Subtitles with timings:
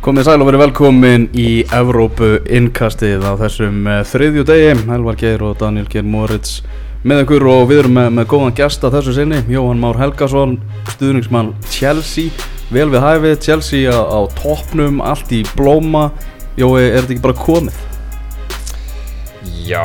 [0.00, 4.70] Komið sæl og verið velkomin í Evrópu innkastið á þessum uh, þriðju degi.
[4.96, 6.62] Elvar Geir og Daniel Geir Moritz
[7.04, 9.42] með ykkur og við erum með, með góðan gæsta þessu sinni.
[9.52, 10.54] Jóhann Már Helgason,
[10.94, 12.32] stuðningsmann Chelsea.
[12.72, 16.06] Vel við hæfið, Chelsea á, á toppnum, allt í blóma.
[16.56, 17.82] Jói, er þetta ekki bara komið?
[19.68, 19.84] Já,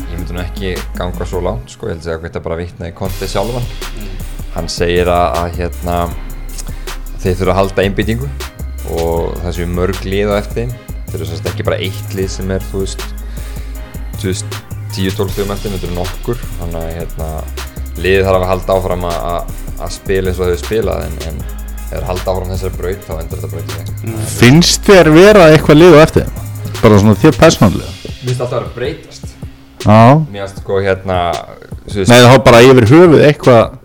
[0.00, 2.62] ég myndi nú ekki ganga svo langt sko, ég held að segja að þetta bara
[2.62, 3.68] vitna í konti sjálfan.
[4.56, 6.04] Hann segir að, að hérna
[7.20, 8.32] þeir þurfa að halda einbyttingu
[8.96, 10.74] og það séu mörg lið á eftir.
[11.10, 13.06] Þeir eru sérst ekki bara eitt lið sem er þú veist,
[14.20, 14.60] þú veist
[14.96, 16.44] 10-12 stugum eftir, þetta eru nokkur.
[16.58, 17.30] Þannig að hérna,
[18.00, 19.56] liðið þarf að halda áfram að,
[19.94, 21.40] spila eins og þau spilað en, en
[21.90, 25.80] þeir halda áfram þessari braut þá endur þetta braut í veg Finnst þér vera eitthvað
[25.80, 26.30] lið á eftir?
[26.80, 27.90] Bara svona þér persónulega?
[27.90, 29.34] Mér finnst alltaf að vera breytast.
[30.30, 31.18] Mér finnst sko hérna
[31.90, 33.76] Nei þá bara yfir höfuð eitthvað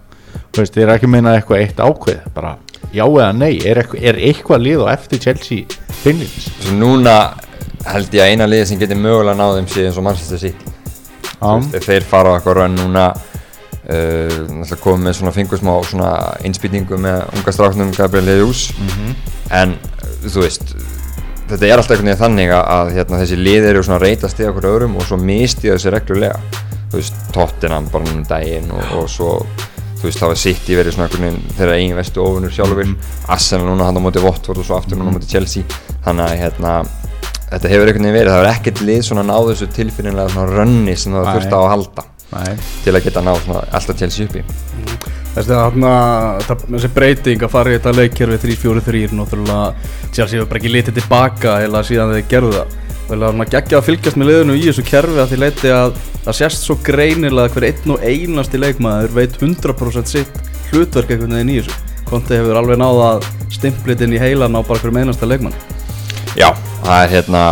[0.56, 2.52] Þú veist, ég er ekki að meina eitthvað eitt ákveð Bara
[2.94, 5.66] já eða nei Er er eitthvað lið á eftir Chelsea?
[6.62, 7.16] Svo núna
[7.86, 10.74] held ég að eina liði sem getur mögulega náð þeim sé eins og Manchester City.
[11.42, 16.12] Veist, þeir fara á eitthvað raun núna uh, komið með svona fingursmá svona
[16.48, 18.72] innspýtingu með unga stráknum Gabriel Jesus.
[19.54, 20.76] En uh, þú veist
[21.50, 24.70] þetta er alltaf einhvern veginn þannig að, hérna, þessi lið eru svona reytast í okkur
[24.72, 26.64] öðrum og svo mistiða þessi reglulega.
[26.90, 29.32] Þú veist, Tottenham bara núna um daginn og, og svo
[29.96, 32.94] þú veist, það var City verið svona einhvern veginn þeirra eigin vestu ofunur sjálfur
[33.36, 35.66] Arsenal núna hann á móti Watford og svo aftur núna á móti Chelsea.
[36.06, 36.76] Þannig að hérna
[37.50, 40.96] þetta hefur einhvern veginn verið, það var ekkert lið svona náð þessu tilfinnilega svona rönni
[41.00, 42.56] sem það þurfti á að halda Nei.
[42.84, 44.44] til að geta náð svona alltaf Chelsea uppi
[45.36, 45.92] Þessi, þarna,
[46.48, 50.98] það, þessi breyting að fara í þetta leikkerfi 3-4-3 náttúrulega Chelsea hefur bara ekki litið
[51.02, 54.64] tilbaka heila síðan þeir gerðu það Vel að maður geggja að fylgjast með liðinu í
[54.66, 59.14] þessu kerfi að því leiti að það sést svo greinilega hver einn og einasti leikmaður
[59.20, 60.40] veit 100% sitt
[60.72, 61.84] hlutverk einhvern veginn í þessu.
[62.10, 65.56] Konti hefur alveg náða að stimplit inn í heilan á bara hverjum einasta leikmann
[66.36, 66.50] Já,
[66.84, 67.44] það er hérna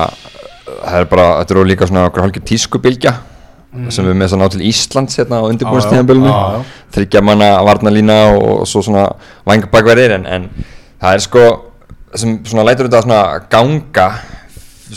[0.83, 3.13] það er bara, þetta eru líka svona okkur hálfgjör tískubilgja
[3.89, 5.43] sem við með þess að ná til Íslands hérna á
[6.29, 6.65] já.
[6.93, 9.07] þryggja manna varnalína og, og svo svona
[9.49, 10.45] vangbakverðir en, en
[11.01, 11.45] það er sko
[12.13, 14.07] sem svona lætur þetta svona ganga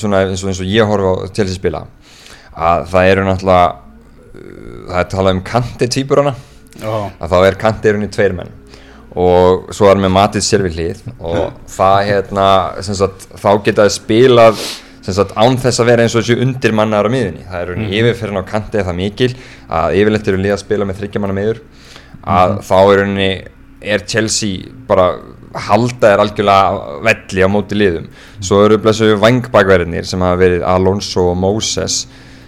[0.01, 1.87] svona eins og, eins og ég horfa á Chelsea spila
[2.57, 6.37] að það eru náttúrulega uh, það er talað um kanti týpurana
[6.81, 8.55] Já, að þá er Kanti í rauninni tveir menn.
[9.17, 12.49] Og svo er með Matið sér við hlið og það hérna
[12.85, 14.61] sagt, þá geta þið spilað
[15.07, 18.01] sagt, án þess að vera eins og þessu undir mannaður á miðunni það er rauninni
[18.01, 19.29] yfirferðin á Kanti er það mikil
[19.79, 21.63] að yfirleitt eru lið að spila með þryggja manna miður.
[22.37, 23.31] Að þá er rauninni
[23.95, 25.09] er Chelsea bara
[25.67, 28.07] halda er algjörlega velli á móti liðum.
[28.45, 32.05] Svo eru blessu vangbækverðinir sem hafa verið Alonso og Moses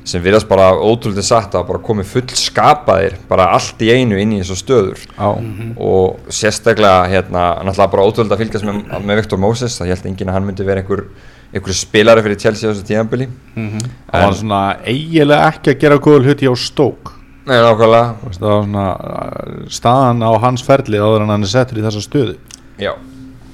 [0.08, 4.36] sem virðast bara ótrúlega satt að bara komið full skapaðir bara allt í einu inn
[4.36, 5.02] í þessu stöður.
[5.18, 5.28] Já
[5.76, 9.76] og sérstaklega hérna náttúrulega bara ótrúlega að fylgjast með, með Viktor Moses.
[9.80, 11.04] Það held enginn að hann myndi vera einhver
[11.52, 16.24] einhver spilari fyrir Chelsea á þessu tíðanbili Það var svona eiginlega ekki að gera góða
[16.26, 17.14] hluti á stók
[17.48, 18.08] Nei, nákvæmlega.
[18.20, 22.02] Það var svona uh, staðan á hans ferli áður en hann er settur í þessa
[22.04, 22.34] stöðu
[22.78, 22.92] Já,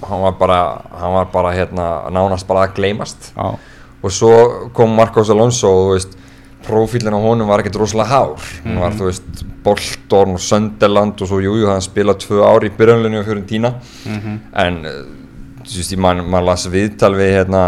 [0.04, 0.58] hann var bara,
[1.00, 3.32] hann var bara hérna nánast bara að gleymast.
[3.36, 3.54] Já.
[4.04, 4.34] Og svo
[4.76, 6.18] kom Marcos Alonso og þú veist
[6.64, 8.44] profílinn á honum var ekkert rosalega hár.
[8.64, 12.72] Hann var þú veist Bolton og Sunderland og svo jújú hann spilað tvö ár í
[12.76, 13.74] byrjunleinu og Fiorentina.
[14.52, 15.00] En eh,
[15.64, 17.64] þú veist ég man, las viðtal við hérna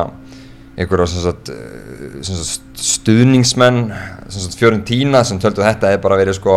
[0.77, 3.87] einhverja sagt, eh, sagt stuðningsmenn
[4.59, 6.57] Fiorentina sem töldu að þetta hefði bara verið sko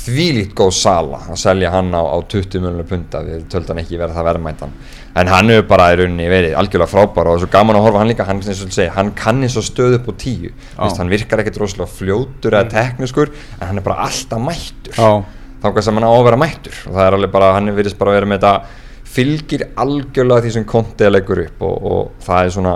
[0.00, 3.98] þvílíkt góð sala að selja hann á, á 20 miljonar punta við töldu hann ekki
[4.00, 4.74] vera það verðmætan.
[5.20, 7.86] En hann hefur bara í rauninni verið algjörlega frábær og það er svo gaman að
[7.86, 8.26] horfa hann líka.
[8.28, 10.52] Hann, segir, hann kann eins og stöð upp á tíu.
[10.52, 15.26] Vist, hann virkar ekkert rosalega fljótur eða teknískur en hann er bara alltaf mættur.
[15.60, 16.78] Þá sem hann á að vera mættur.
[16.86, 20.54] Og það er alveg bara, hann virðist bara að vera með þetta fylgir algjörlega því
[20.54, 22.74] sem kontið leggur upp og, og það er svona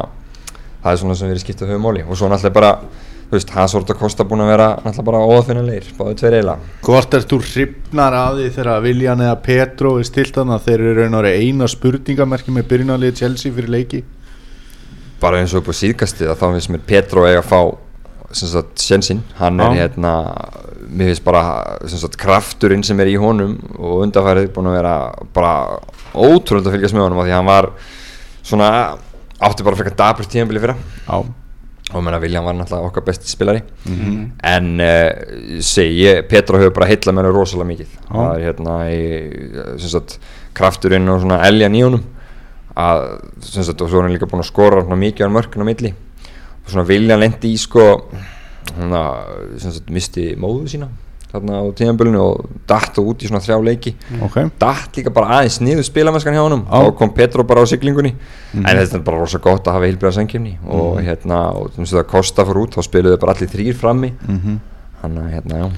[0.84, 2.72] það er svona sem við erum skiptað höfumóli og svo náttúrulega bara,
[3.34, 6.74] þú veist, hans orða Kosta búin að vera náttúrulega bara óafinnilegir, báðu tveir eiginlega.
[6.86, 10.84] Hvort ert þú hrifnar að því þegar Viljan eða Petro er stilt þannig að þeir
[10.92, 14.04] eru og eina spurningamerki með byrjunarlið Chelsea fyrir leiki?
[15.24, 17.60] bara eins og upp á síðkastið að þá finnst mér Petro eiga að fá
[18.34, 20.14] sjensinn, hann er hérna
[20.84, 21.44] mér finnst bara
[21.90, 24.96] sagt krafturinn sem er í honum og undarfærið búin að vera
[25.36, 25.54] bara
[26.12, 27.70] ótrúlega að fylgjast með honum af því að hann var
[28.42, 28.68] svona
[29.44, 30.76] átti bara frekar dabur tíðanbili fyrra.
[31.06, 31.43] Já
[31.92, 33.60] og menna Viljan var náttúrulega okkar besti spilari.
[34.42, 37.92] En uh, segi, ég, Petro hefur bara heillað mér rosalega mikið.
[38.08, 39.04] Það er hérna í,
[39.82, 40.18] sem sagt,
[40.56, 42.04] krafturinn og svona eljan í honum.
[42.74, 43.04] Að,
[43.44, 45.92] sagt, og svo er hann líka búin að skora svona mikið á mörkun á milli.
[46.64, 47.86] Og svona Viljan lendi í sko
[48.64, 50.88] sem sagt, misti móðu sína
[51.34, 53.94] þarna á tíðanbölinu og datt og út í svona þrjá leiki.
[54.24, 54.36] Ok.
[54.62, 56.62] Datt líka bara aðeins niður spilamennskan hjá honum.
[56.68, 56.78] Já.
[56.80, 58.14] og kom Petro bara á siglingunni.
[58.54, 61.98] En þetta er bara rosa gott að hafa heilbjörða sengkjöfni og hérna, og þú veist
[61.98, 64.14] það Kosta fór út þá spiluðu bara allir þrýr frammi.
[64.28, 64.62] Mhm.
[65.04, 65.68] hann að hérna, já.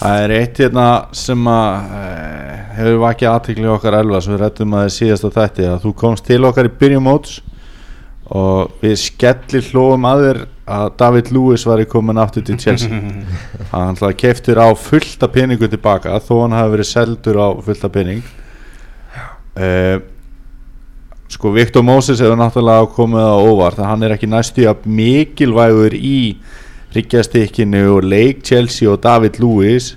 [0.00, 2.06] Það er eitt hérna sem að e,
[2.78, 5.92] hefur vakið aðtikli okkar elva sem við rættum að þið síðast á þetta að þú
[6.00, 7.36] komst til okkar í byrjum móts
[8.34, 12.88] og við skellir hlóum að þér að David Lewis var í komin aftur til Chelsea.
[13.74, 18.22] Hann keftur á fullta peningu tilbaka þó hann hafi verið seldur á fullta pening.
[19.54, 19.98] Uh,
[21.30, 26.40] sko Viktor Moses hefur náttúrulega komið á óvart hann er ekki næstu að mikilvægur í
[26.94, 29.94] ríkjastikkinu og leik Chelsea og David Lewis.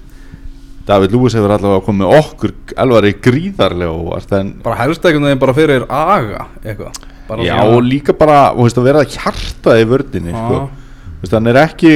[0.88, 4.34] David Lewis hefur allavega komið okkur alvari gríðarlega óvart
[4.64, 8.80] bara helst einhvern veginn bara fyrir aga eitthvað bara Já og líka bara þú veist,
[8.80, 10.62] að vera hjartað í vördinni sko.
[11.08, 11.94] Þú veist, hann er ekki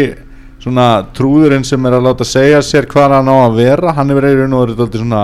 [0.61, 0.87] svona
[1.17, 3.95] trúðurinn sem er að láta segja sér hvað hann á að vera.
[3.97, 5.23] Hann er verið raun og verið dálítið svona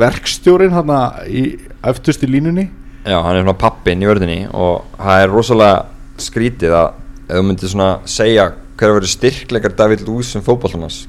[0.00, 0.94] verkstjórinn hann
[1.28, 1.48] í
[1.86, 2.70] eftirst í línunni.
[3.06, 5.82] Já, hann er svona pappin í vörðinni og það er rosalega
[6.18, 6.88] skrítið að
[7.26, 11.04] ef þú myndir svona segja hver að vera styrkleikar David Lewis sem fótballtannars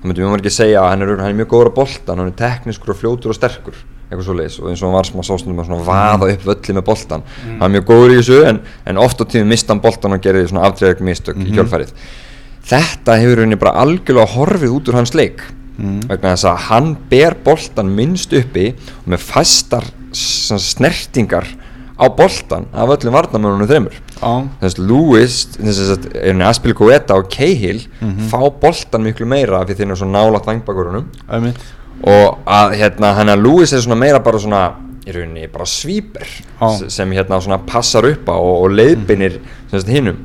[0.00, 2.30] þá myndir mjög margir segja að hann er, hann er mjög góður á boltan, hann
[2.30, 5.26] er teknískur og fljótur og sterkur eitthvað svo leiðis og eins og hann var að
[5.26, 8.62] sásnum að svona vaða upp völli með boltan hann er mjög góður í þessu en,
[8.86, 11.92] en oft á tíðum mista hann boltan og gerir svona aftreyðug mistök í kjölfærið
[12.70, 15.44] þetta hefur henni bara algjörlega horfið út úr hans leik.
[15.76, 19.26] Vegna þess að hann ber boltan minnst uppi og með
[20.16, 21.50] svona snertingar
[21.96, 27.28] á boltan af öllum varnamönunum þreymur Já, þess að Lewis að er henni Aspilicueta og
[27.32, 27.82] Cahill
[28.30, 31.60] fá boltan miklu meira af því þeir eru svo nálat vangbakkurunum einmitt
[32.04, 34.64] og að hérna hann að Lewis er svona meira bara svona
[35.06, 36.68] í rauninni bara svíper Já.
[36.76, 39.38] s- sem hérna svona passar upp á og, og leiðbinir
[39.70, 40.18] sagt hinnum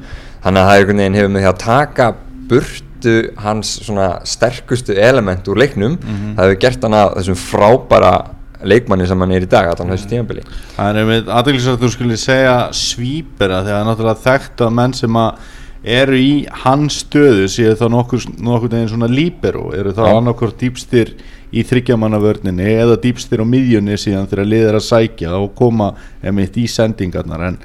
[0.44, 2.08] þannig að það einhvern veginn hefur með því að taka
[2.52, 8.14] burtu hans svona sterkustu element úr leiknum það hefur gert hann að þessum frábæra
[8.62, 10.44] leikmanni sem hann er í dag allan þessu tímabili.
[10.76, 14.76] Það er einmitt aðeinslega að þú skulle segja svípera þegar það er náttúrulega þekkt að
[14.78, 15.40] menn sem að
[15.98, 20.12] eru í hans stöðu séu þá nokkur, nokkur neginn svona líbero eru þá Já.
[20.20, 21.16] annarkort dýpstir
[21.52, 25.92] í þryggjamannavörninni eða dýpstir á miðjunni síðan þegar liðir að sækja og koma
[26.24, 27.44] einmitt í sendingarnar.
[27.50, 27.58] En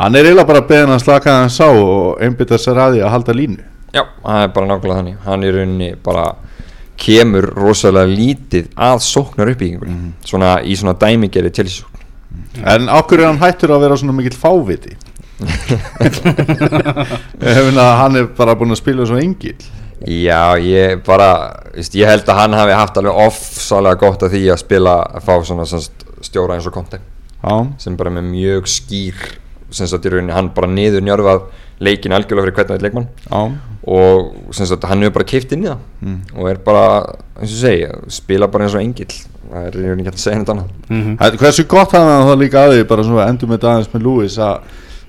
[0.00, 3.14] hann er eiginlega bara beðin að slaka hann sá og einbytta sér að því að
[3.16, 3.66] halda línu.
[3.92, 5.18] Já, það er bara nákvæmlega þannig.
[5.26, 6.24] Hann í rauninni bara
[6.98, 12.06] kemur rosalega lítið að sóknar uppbyggingunni svona í svona dæmigeri tilsókn.
[12.64, 14.96] En okkur er hann hættur að vera svona mikill fáviti?
[17.38, 19.60] Ef hann er bara búin að spila svo engill
[20.06, 21.30] Já, ég bara,
[21.74, 25.34] ég held að hann hafi haft alveg ofsalega gott af því að spila, að fá
[25.44, 26.76] svona sagt, stjóra eins og
[27.38, 29.14] Já, sem bara með mjög skýr
[29.70, 31.42] sem sagt í rauninni, hann bara niður njörfað
[31.84, 33.08] leikin algjörlega fyrir hvern veit leikmann.
[33.28, 33.42] Já,
[33.88, 35.82] og sem sagt hann hefur bara keift inn í það.
[36.02, 36.16] Mm.
[36.34, 36.84] og er bara,
[37.38, 39.14] eins og segi, spila bara eins og engill.
[39.48, 40.72] Það er í rauninni ekki að segja neitt annað.
[40.88, 41.16] Mhm.
[41.20, 44.02] Þetta- Hversu gott hafði hann það líka að því bara svona endur með dagins með
[44.08, 44.60] Lewis að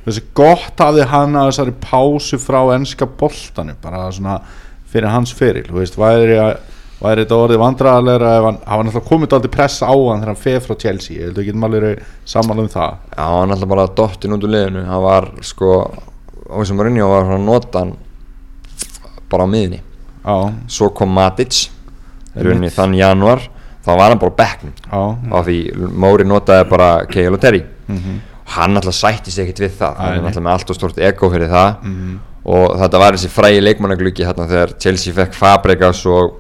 [0.06, 4.42] hversu gott hafði hann að þessari pásu frá ennska boltanu bara svona
[4.92, 6.38] fyrir hans feril þú veist, væri,
[7.00, 10.44] væri þetta orðið vandræðarlegra ef hann hafa náttúrulega komið aldrei pressa á hann þegar hann
[10.44, 12.96] feð frá Chelsea ég held að getum alveg verið sammála um það.
[13.16, 15.70] Já, hann alltaf bara dottin út úr liðinu hann var sko,
[16.50, 17.94] á þessum rinni og var hann að nota hann
[19.30, 19.80] bara á miðinni
[20.26, 20.36] Já,
[20.68, 21.70] svo kom Matic
[22.36, 23.46] rauninni þann januar
[23.86, 24.74] þá var hann bara á bekknum.
[25.34, 25.56] Af því
[26.04, 27.62] Móri notaði bara Keil og Terry.
[27.88, 28.20] Mhm,
[28.54, 31.30] hann alltaf sætti sig ekkert við það Æ, hann alltaf með allt og stort ego
[31.32, 31.70] fyrir það.
[31.88, 32.20] Mhm,
[32.50, 36.36] og þetta var þessi frægi leikmannagluggi hérna þegar Chelsea fekk Fabregas og,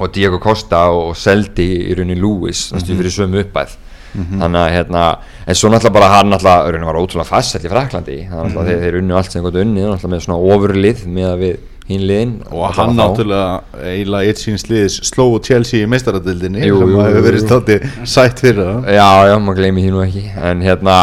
[0.00, 2.98] og Diego Costa og, seldi í rauninni Lewis mm Mhm.
[3.00, 3.76] fyrir sömu uppæð
[4.10, 5.02] þannig að hérna
[5.46, 8.56] en svo náttúrulega bara hann náttúrulega var ótrúlega fastsett í Fraklandi þannig að Mhm.
[8.58, 11.58] mm þeir, þeir unnu allt sem gott unni náttúrulega með svona ofurlið með að við
[11.90, 12.32] liðin.
[12.54, 17.42] Og hann náttúrulega eiginlega eitt síns liðis sló Chelsea í meistaradildinni Jú, sem hefur verið
[17.42, 18.84] státti sætt fyrir það.
[18.94, 20.22] Já, já, maður gleymi því nú ekki.
[20.38, 20.98] En hérna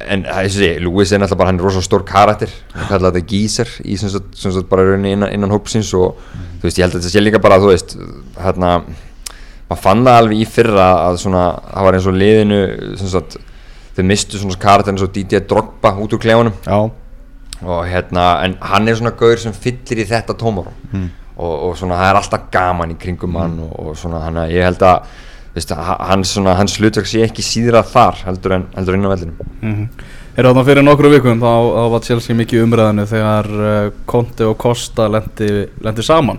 [0.00, 2.50] En þessi, Lewis er náttúrulega bara, hann er rosalega stór karakter.
[2.74, 6.18] Hann kallar þetta gíser Í sem sagt, sem sagt bara rauninni innan, innan hópsins Og
[6.60, 7.96] þú veist, ég held að þetta sé líka bara, þú veist
[8.42, 8.74] Hérna
[9.66, 12.60] Maður fann það alveg í fyrra að svona Það var eins og liðinu
[13.00, 13.38] sem sagt
[13.96, 16.52] Þau mistu svona karakter eins og DJ Drogba út úr klefunum
[17.64, 21.06] og hérna, en hann er svona gaur sem fyllir í þetta tómarum Mm.
[21.40, 24.52] og, og svona það er alltaf gaman í kringum hann og, og svona hann að
[24.52, 25.08] ég held að
[25.56, 29.32] hans, svona, hans hlutverk sé ekki síðra þar heldur en, heldur inn á veldinu
[29.62, 29.88] Mhm.
[30.36, 34.58] Eru þarna fyrir nokkru vikum þá, þá var Chelsea mikið umræðinu þegar uh, Conte og
[34.60, 35.48] Costa lendi,
[35.80, 36.38] lendi saman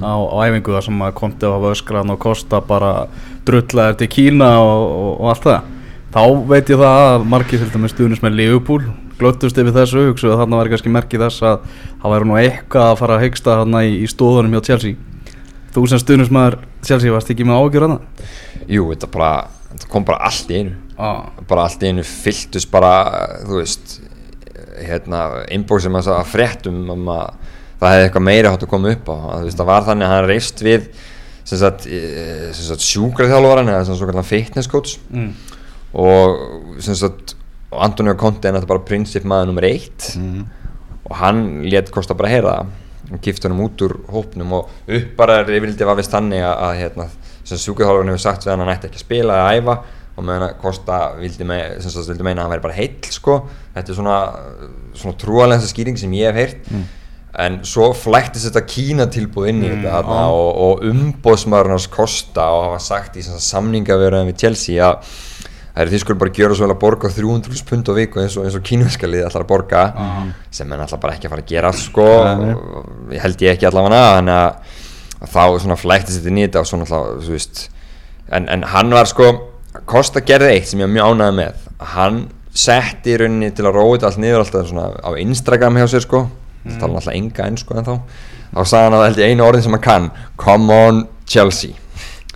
[0.00, 3.06] á, á æfingu þar sem að Conte var öskraðan og Costa bara
[3.44, 5.70] drullaði til Kína og, og, og allt það.
[6.14, 8.84] Þá veit ég það að margir til dæmis stuðnus með Liverpool
[9.18, 11.66] glöttust yfir þessu hugsuðu að þarna var kannski merkið þess að
[12.00, 15.13] það væri nú eitthvað að fara að þarna í, í stóðunum hjá Chelsea
[15.74, 18.00] þú sem stuðnusmaður Chelsea varst ekki með ágjör hana
[18.70, 19.34] jú, þetta bara
[19.74, 20.74] þetta kom bara allt í einu.
[20.94, 21.30] Ah.
[21.48, 22.92] bara allt í einu fylltust bara
[23.42, 23.98] þú veist
[24.84, 27.34] hérna, inboxum að fréttum um að
[27.80, 29.14] það hefði eitthvað meira hátt að koma upp á.
[29.14, 30.86] Að, þú veist, það var þannig að hann reist við
[31.44, 34.96] sem sagt, eh, sem sagt sjúkraþjálfaran eða sem svona fitness coach.
[35.12, 35.34] Mm.
[35.94, 37.36] og sem sagt
[37.70, 40.14] Antonio Conte er náttúrulega bara prinsip maður nummer eitt.
[41.04, 42.72] Og hann let Kosta bara heyra það
[43.10, 47.06] hann út úr hópnum og uppbaraður yfirldi var vist þannig að, að hérna,
[47.44, 49.76] sem sjúkraþjálfarinn hefur sagt að hann ætti ekki að spila eða æfa
[50.14, 53.08] og meðan að Kosta vildi, me, sem sagt, vildi meina að hann væri bara heill
[53.10, 53.38] sko.
[53.74, 54.18] Þetta er svona,
[54.94, 56.68] svona trúalensa skýring sem ég hef heyrt.
[57.44, 62.46] En svo flæktist þetta Kína tilbúð inn í þetta þarna og, og umbóðsmaðurinn hans Kosta
[62.54, 65.16] og hafa sagt í samningaverðan við Chelsea að
[65.74, 68.36] það er því skulle bara gjöra svo vel að borga 300 pund á viku eins
[68.38, 69.84] og, eins og kínverska liði ætlar að borga
[70.54, 72.06] sem er alltaf bara ekki að fara að gera sko,
[73.10, 74.76] ég held ég ekki allavega þannig að,
[75.18, 77.64] að þá svona flæktist þetta inn í þetta og svona alltaf, þú veist.
[78.30, 79.32] En, en hann var sko,
[79.90, 81.62] Kosta gerði eitt sem ég var mjög ánægð með.
[81.94, 82.20] Hann
[82.54, 86.04] setti í rauninni til að róa þetta allt niður alltaf svona á Instagram hjá sér
[86.06, 86.20] sko.
[86.62, 87.94] Það tala alltaf enga enn sko en þá
[88.54, 90.06] þá sagði hann að held ég einu orðin sem hann kann.
[90.38, 91.83] Come on Chelsea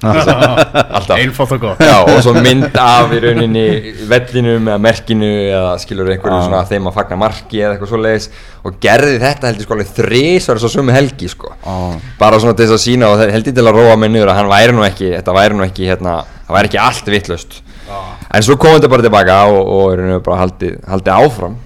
[0.02, 1.83] einfalt og gott.
[1.83, 3.67] Já, og svo mynd af í rauninni
[4.11, 8.28] vellinum eða merkinu eða skilur einhverju svona þeim að fagna marki eða eitthvað svoleiðis.
[8.69, 11.55] Og gerði þetta heldur sko alveg þrísvar svo sömu helgi sko.
[11.64, 11.78] Já.
[12.21, 14.52] bara svona til þess að sína og heldur til að róa mig niður að hann
[14.52, 18.59] væri nú ekki, þetta væri nú ekki hérna, það væri ekki allt vittlust en svo
[18.61, 21.59] kom þetta bara tilbaka og, og í rauninni bara haldið, haldið áfram.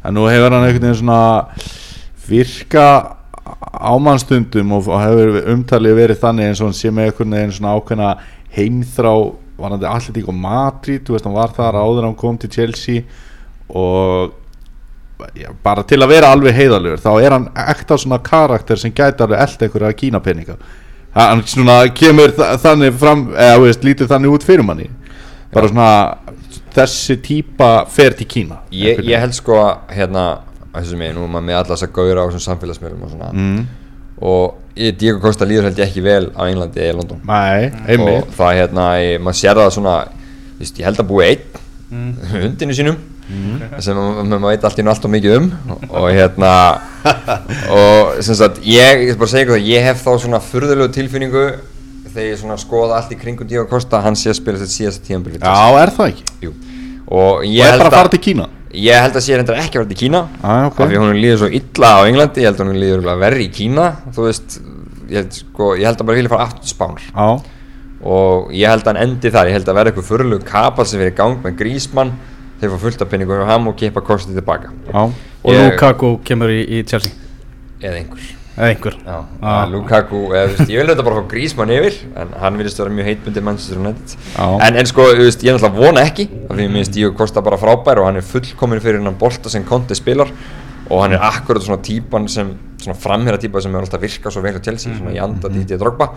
[0.00, 1.20] En nú hefur hann einhvern veginn svona
[2.30, 2.86] virka
[3.90, 7.76] ámannstundum og, og hefur umtalið verið þannig eins og hann sé með einhvern veginn svona
[7.78, 8.10] ákveðna
[8.56, 9.14] heimþrá
[9.60, 13.02] varandi Atletík og Madrid þú veist hann var þar áður hann kom til Chelsea
[13.68, 14.36] og
[15.36, 19.24] já, bara til að vera alveg heiðalögur þá er hann ekta svona karakter sem gæti
[19.24, 20.56] alveg eld einhverja kínapeninga.
[21.14, 24.86] Hann svona kemur þa þannig fram eða veist, lítið þannig út fyrir manni.
[25.50, 25.88] Bara svona
[26.74, 30.24] þessi típa fer til Kína ég, ég held sko að hérna
[30.78, 33.30] þessu mig, nú er maður með alla þess að gauðra á þessum samfélagsmiðlum og svona
[33.34, 33.60] mm.
[34.30, 38.28] og ég, Diego Costa líður held ég ekki vel á Englandi eða London Nei, einmitt
[38.28, 39.96] og það hérna, ég, maður sér það svona
[40.60, 41.58] víst, ég held að búi einn
[42.30, 43.00] hundinu sínum
[43.78, 46.52] sem ma- ma- maður veit allt í nú allt og mikið um og, og hérna
[47.76, 51.44] og sem sagt, ég, ég bara segja það ég hef þá svona furðulegu tilfinningu
[52.10, 55.06] þegar ég svona skoða allt í kringum Diego Costa hann sé að spila þetta síðasta
[55.06, 56.24] tíðanbyrg Já, er það ekki?
[56.46, 56.54] Jú.
[57.06, 58.48] og Og ég er held bara að fara til Kína?
[58.70, 60.20] Ég held að sé reyndar ekki að vera til Kína.
[60.42, 60.80] Ah, ok.
[60.80, 63.54] af því hún líður svo illa á Englandi ég held að hún líður verri í
[63.54, 63.86] Kína.
[64.14, 64.60] Þú veist,
[65.10, 67.08] ég held, sko, ég held að bara vilja fara aftur Spánar.
[67.10, 67.28] Já,
[68.00, 71.02] og ég held að hann endi þar, ég held að verða eitthvað fyrirlug kapal sem
[71.02, 72.14] verið í gang með Grísmann
[72.60, 74.70] þeir fá fullt af penningur hjá ham og kippa kostið tilbaka.
[74.92, 75.02] Já
[75.40, 77.16] og Lukaku kemur í, í Chelsea.
[77.80, 78.20] Eða einhver.
[78.20, 79.64] eða einhver Já, Ah.
[79.64, 82.78] að Lukaku, eða, þú veist, ég vil þetta bara fá Grísmann yfir en hann virðist
[82.82, 84.48] vera mjög heitbundið Manchester United Já.
[84.68, 87.56] en, en sko, veist, ég náttúrulega vona ekki af því mér finnst Díu Kosta bara
[87.60, 90.28] frábær og hann er fullkomin fyrir hennan bolta sem Conte spilar
[90.90, 94.42] og hann er akkurat svona típan sem svona framherra típa sem er alltaf virkað svo
[94.42, 96.10] vel á Chelsea, svona í anda Díti að drogba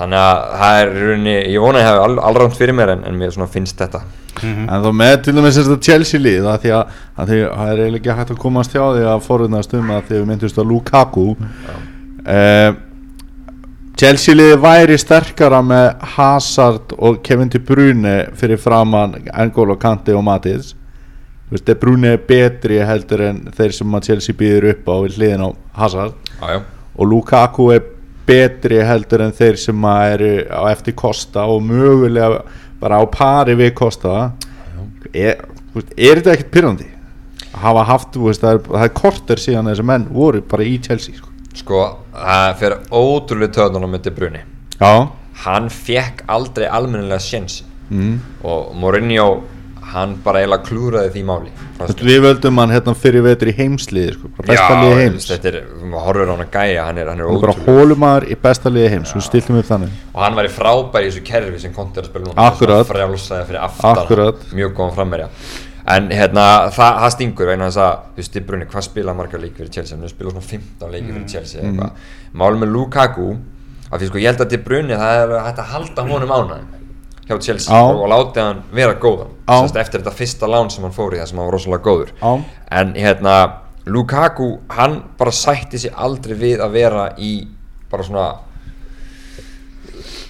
[0.00, 3.06] þannig að það er rauninni, ég vona að ég hafi all, allránt fyrir mér en,
[3.08, 4.02] en mér finnst þetta.
[4.40, 7.82] En þá með til dæmis þetta Chelsea lið að því að, að því, það er
[7.82, 10.70] eiginlega ekki hægt að komast hjá því að forðunast um að því við myndust að
[10.70, 11.26] Lukaku.
[12.20, 12.70] Uh,
[14.00, 20.14] Chelsea lið væri sterkara með Hazard og Kevin De Bruyne fyrir framann Engol og Kante
[20.16, 20.72] og Matis
[21.66, 25.48] De Bruyne er betri heldur en þeir sem að Chelsea býður upp á hliðin á
[25.82, 26.14] Hazard.
[26.38, 26.60] Já, já,
[26.94, 27.82] og Lukaku er
[28.26, 32.42] betri heldur en þeir sem eru á eftir Kosta og mögulega
[32.80, 34.32] bara á pari við Kosta
[35.12, 35.42] er,
[35.96, 36.88] er þetta ekkert pyrrandi
[37.50, 40.76] að hafa haft, veist, það er, það er korter síðan þessi menn voru bara í
[40.82, 41.32] Chelsea sko.
[41.58, 41.80] sko,
[42.14, 44.44] það fer ótrúlega töðunum með De Bruyne
[44.76, 44.92] já.
[45.40, 48.14] Hann fekk aldrei almennilega sjensi mm.
[48.46, 49.28] og Mourinho
[49.94, 51.52] hann bara eiginlega klúraði því máli.
[51.80, 55.30] Veist, við völdum hann hérna fyrir vetur í heimsliði sko, bara besta liði Já, heims.
[55.30, 58.36] þetta er, maður horfir á hann að gæja hann er, hann er bara hólumæður í
[58.44, 59.96] besta liði heims þú stiltum upp þannig.
[60.14, 62.46] Og hann var í frábæri í þessu kerfi sem konti að spila núna.
[62.50, 62.86] Akkurat.
[64.54, 65.28] Mjög góðan frammerja
[65.90, 66.42] en hérna,
[66.74, 69.96] það, það stingur vegna þess að, þú veist, Brunni, hvað spila margar leikir fyrir Chelsea,
[69.96, 73.30] hann spila svona 15 leikir fyrir Chelsea eða eitthvað, málum með Lukaku
[73.90, 76.79] af því sko, ég held að De Bruyne, það er hægt að halda honum ánægum
[77.30, 77.80] hjá Chelsea Já.
[77.86, 79.30] og, og láti hann vera góðan.
[79.48, 82.12] Sest, eftir þetta fyrsta lán sem hann fór í það sem hann var rosalega góður
[82.20, 82.32] Já.
[82.80, 83.36] en hérna,
[83.86, 87.32] Lukaku hann bara sætti sig aldrei við að vera í
[87.90, 88.26] bara svona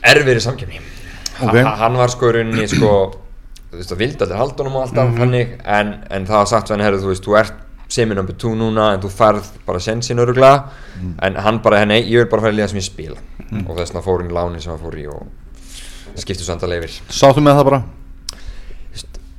[0.07, 0.79] erfiðri samkjöfni
[1.41, 1.57] Ok.
[1.65, 2.93] ha, hann var sko í rauninni sko
[3.71, 5.19] þú veist það vildi allir halda honum og alltaf Mhm.
[5.19, 7.53] hannig en, en það var sagt herru þú veist þú ert
[7.91, 10.65] semi number 2 núna en þú færð bara sensin öruglega
[11.23, 13.17] en hann bara, nei, ég vil bara fara í liða sem ég spila
[13.69, 15.27] og þess vegna fór hann í lánin sem hann fór í og
[16.25, 17.81] skiptu svo andal yfir Sáttu með það bara?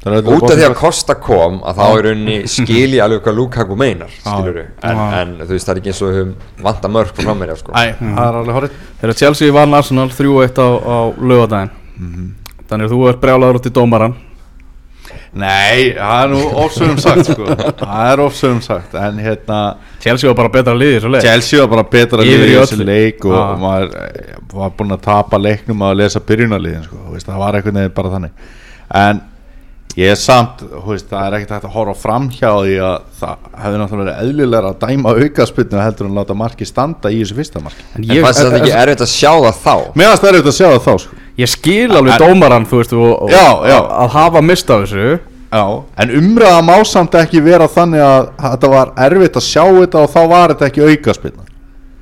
[0.02, 3.20] Það er út af því að Kosta kom að þá er rauninni skil ég alveg
[3.22, 6.32] hvað Lukaku meinar skilur en, en þú veist það er ekki eins og við höfum
[6.66, 7.76] vanta mörg frá frammeirja sko.
[7.78, 8.80] Æ, það er alveg horrið.
[9.04, 11.72] Þegar Chelsea vann Arsenal 3-1 á, á lögadaginn
[12.72, 14.18] Þannig að þú ert brjálaður út í dómaran
[15.32, 17.46] Nei, það er nú ofsögum sagt sko.
[17.80, 19.60] Það er ofsögum sagt En hérna
[20.04, 22.76] Chelsea var bara betra liðið svo leið Chelsea var bara betra liðið í í þessu
[22.82, 22.88] öllu.
[22.90, 23.54] leik og Ah.
[23.62, 27.60] maður eh, var búinn að tapa leiknum að lesa byrjunarliðin sko, þú veist, það var
[27.62, 28.50] einhvern veginn bara þannig.
[29.06, 29.22] En
[29.96, 33.00] ég er samt þú veist, það er ekkert hægt að horfa fram hjá því að
[33.22, 37.40] það hefði náttúrulega verið eðlilega að dæma aukaspilnu heldur en láta marki standa í þessu
[37.40, 37.88] fyrsta marki.
[37.96, 39.76] En en fannst þetta ekki erfitt að sjá það þá?
[39.96, 42.66] Mér finnst það er auðvitað að sjá það þá sko Ég skil alveg En- dómaran,
[42.68, 43.78] þú veist, og, og, Já, já.
[44.04, 45.20] að hafa mist af þessu.
[45.52, 45.64] Já,
[45.98, 50.10] en umræða má samt ekki vera þannig að þetta var erfitt að sjá þetta og
[50.14, 51.48] þá var þetta ekki aukaspilna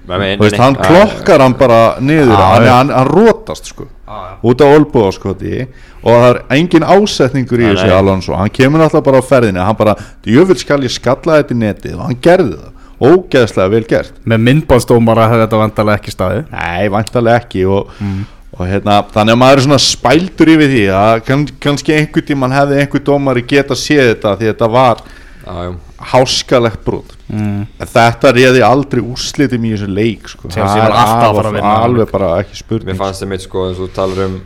[0.09, 3.85] Þú veist, hann klokkar hann bara niður Já, hann, hann, hann rótast sko
[4.41, 5.67] út á olbúðaskoti
[6.01, 7.91] og það er engin ásetningur í þessu.
[7.93, 9.93] Alonso, hann kemur alltaf bara á ferðinni hann bara,
[10.25, 11.95] djöfull skal ég skalla þetta í netið.
[11.99, 12.71] Og hann gerði það,
[13.09, 14.13] ógeðslega vel gert.
[14.25, 16.43] Með myndbánsdómara hefði þetta vantarlega ekki staðið.
[16.55, 17.93] Nei, vantarlega ekki og,
[18.59, 22.55] og hérna, þannig að maður er svona spældur yfir því að kann, kannski einhvern tímann
[22.55, 25.03] hefði einhver dómari geta séð þetta því þetta var
[25.45, 25.69] já.
[26.11, 27.61] háskalegt brot mm.
[27.79, 30.51] en þetta reyði aldrei úrslitum í þessu leik sko.
[30.51, 31.75] Það er alltaf vinna.
[31.85, 34.37] alveg bara ekki spurning Mér fannst það mitt sko eins og þú talar um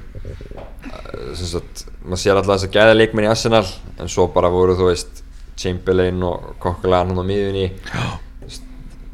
[1.34, 3.65] sem sagt, maður sér alltaf þess að gæða leikmenn í Arsenal
[3.98, 5.24] en svo bara voru þú veist
[5.58, 7.65] Chamberlain og Kokkelan hann á miðunni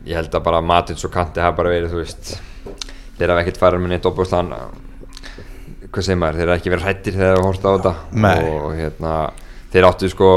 [0.09, 2.35] ég held að bara Matins og Kanti hafa bara verið þú veist
[3.19, 4.53] þeir hafa ekkert farið með neitt opbúrslan
[5.89, 7.93] hvað segir maður, þeir hafa ekki verið hrættir þegar þeir hafa hort á þetta
[8.25, 8.39] Nei.
[8.53, 9.13] og hérna
[9.73, 10.29] þeir áttu sko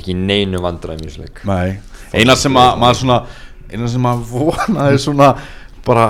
[0.00, 1.78] ekki neinu vandræðum í þessu leik Nei,
[2.16, 3.18] eina sem að maður svona
[3.72, 5.30] eina sem að vonaði svona
[5.86, 6.06] bara,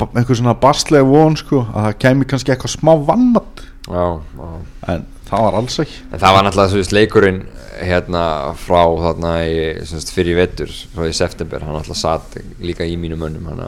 [0.00, 4.04] bara einhver svona baslega von sko, að það kemi kannski eitthvað smá vannat já,
[4.40, 4.50] já
[4.94, 7.42] en það var alls ekki En það var náttúrulega þú veist leikurinn
[7.80, 8.24] hérna
[8.60, 12.96] frá þarna í, semst, fyrir í vetur, frá í september, hann náttúrulega satt líka í
[13.00, 13.62] mínum að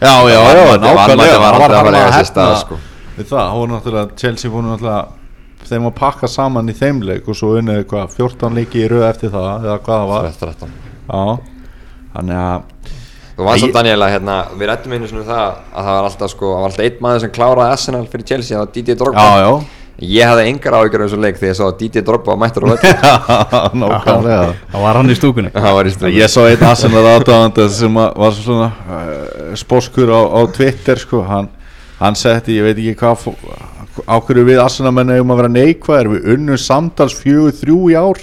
[0.00, 2.76] Já, já, já, nákvæmlega var- var það aldrei að sér hefna stað, sko.
[3.20, 7.28] Við það, það voru náttúrulega Chelsea voru náttúrulega þeim að pakka saman í þeim leik
[7.28, 10.30] og svo unnið hvað, 14 leiki í röð eftir það eða hvað það var.
[10.40, 10.76] 13.
[11.10, 11.24] Já,
[12.16, 12.88] þannig að
[13.40, 16.06] Þú varst Æ, samt Daniela, hérna, við rættum einu svona um það að það var
[16.10, 18.98] alltaf sko, það var alltaf einn maður sem kláraði Arsenal fyrir Chelsea, það var Didier
[19.00, 19.22] Drogba.
[19.24, 22.38] Já, já, Ég hafði engar áhyggjur af þessu leik þegar ég sá að Drogba var
[22.40, 22.84] mættur á völd
[23.80, 24.44] nákvæmlega.
[24.72, 25.52] Það var hann í stúkunni.
[25.64, 30.12] Það var í stund Ég sá einn Arsenal aðdáðandi sem að var svona uh, spóskur
[30.12, 31.50] á, á Twitter sko, hann,
[32.00, 33.36] hann setti, ég veit ekki hvað fó-
[34.06, 37.96] á hverju við Arsenal menna um að vera neikvæðir, við unnum samtals fjögur þrjú í
[38.00, 38.20] ár.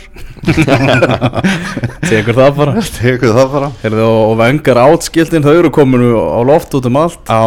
[2.07, 2.75] Tekur það bara.
[2.97, 3.69] Tekur það bara.
[3.83, 7.21] Heyrðu, og, og vengar átskiltin, þau eru kominu á loft út um allt.
[7.29, 7.43] Á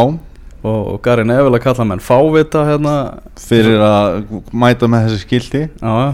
[0.60, 2.96] og, og Gary Neville að kalla menn fávita hérna.
[3.40, 4.20] Fyrir að
[4.52, 6.10] mæta með þessi skildi Já, já.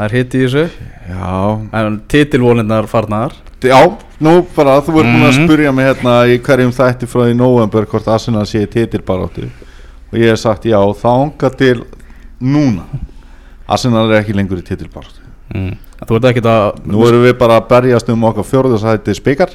[0.00, 0.62] Það er hitt í þessu.
[1.10, 1.32] Já,
[1.76, 3.34] En titilvólinnar farnar.
[3.60, 3.76] Já
[4.24, 5.44] nú bara þú ert búin að Mhm.
[5.46, 9.50] spurja mig hérna í hverjum þætti frá í november hvort Arsenal sé titilbaráttu.
[10.12, 11.84] Og ég hef sagt já, þanga til
[12.40, 12.84] núna.
[13.68, 15.20] Arsenal er ekki lengur í titilbaráttu.
[15.54, 15.76] Mm.
[16.06, 19.50] Þú ert ekkert að Nú erum við bara að berjast um okkar fjórðarsæti spikar.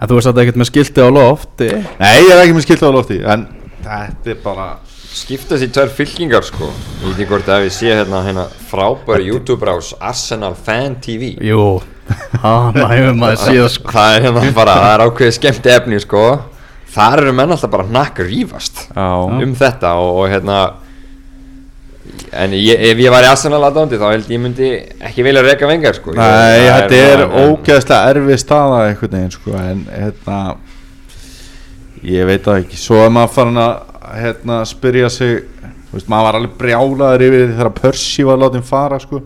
[0.00, 1.70] En þú ert ekkert með skilti á lofti.
[2.00, 3.48] Nei, ég er ekki með skilt á lofti En
[3.82, 4.76] þetta er bara
[5.16, 6.66] Skipta þessi tvær fylkingar sko.
[7.00, 11.30] Ég veit ekki hvort að við sé hérna, hérna frábæri YouTube rás Arsenal Fan TV
[11.40, 11.62] Jú,
[12.42, 13.92] hana hefur maður síðan sko.
[13.94, 16.24] Það er hérna bara, það er ákveðið skemmt efni sko.
[16.96, 20.58] Þar eru menn alltaf bara nakk rífast Já, um þetta og, og hérna
[22.36, 24.68] En ég, ef ég var í Arsenal aðdándi þá held ég myndi
[25.04, 26.12] ekki vilja reyka vengar sko.
[26.12, 30.38] Ég- Nei, það þetta er en- ógeðslega erfið staða einhvern veginn sko En hérna
[32.06, 32.76] Ég veit það ekki.
[32.78, 33.76] Svo er maður farin að
[34.20, 35.42] hérna, spyrja sig
[35.92, 39.22] veist, maður var alveg brjálaður yfir þegar Percy var látið fara sko.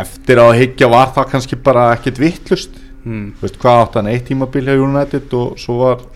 [0.00, 3.26] Eftir að higgja var það kannski bara ekkert vittlust mm.
[3.42, 4.08] Veist, hvað átt hann?
[4.08, 6.06] Eitt tímabil hjá United og var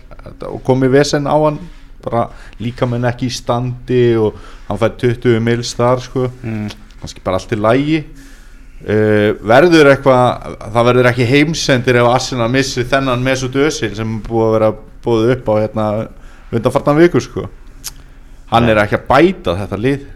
[0.49, 1.59] og komið vesen á hann.
[2.03, 2.27] Bara
[2.59, 6.29] líka menn ekki í standi og hann fær 20 mils þar sko.
[6.41, 6.71] Mm.
[7.03, 7.97] kannski bara allt í lægi
[8.87, 14.45] uh, verður eitthvað það verður ekki heimsendir ef Arsenal missir þennan Mesut Özil sem búið
[14.45, 14.71] að vera
[15.03, 15.87] búið upp á hérna
[16.53, 17.47] undanfartan viku sko
[18.53, 18.71] hann Nei.
[18.73, 20.09] er ekki að bæta þetta lið.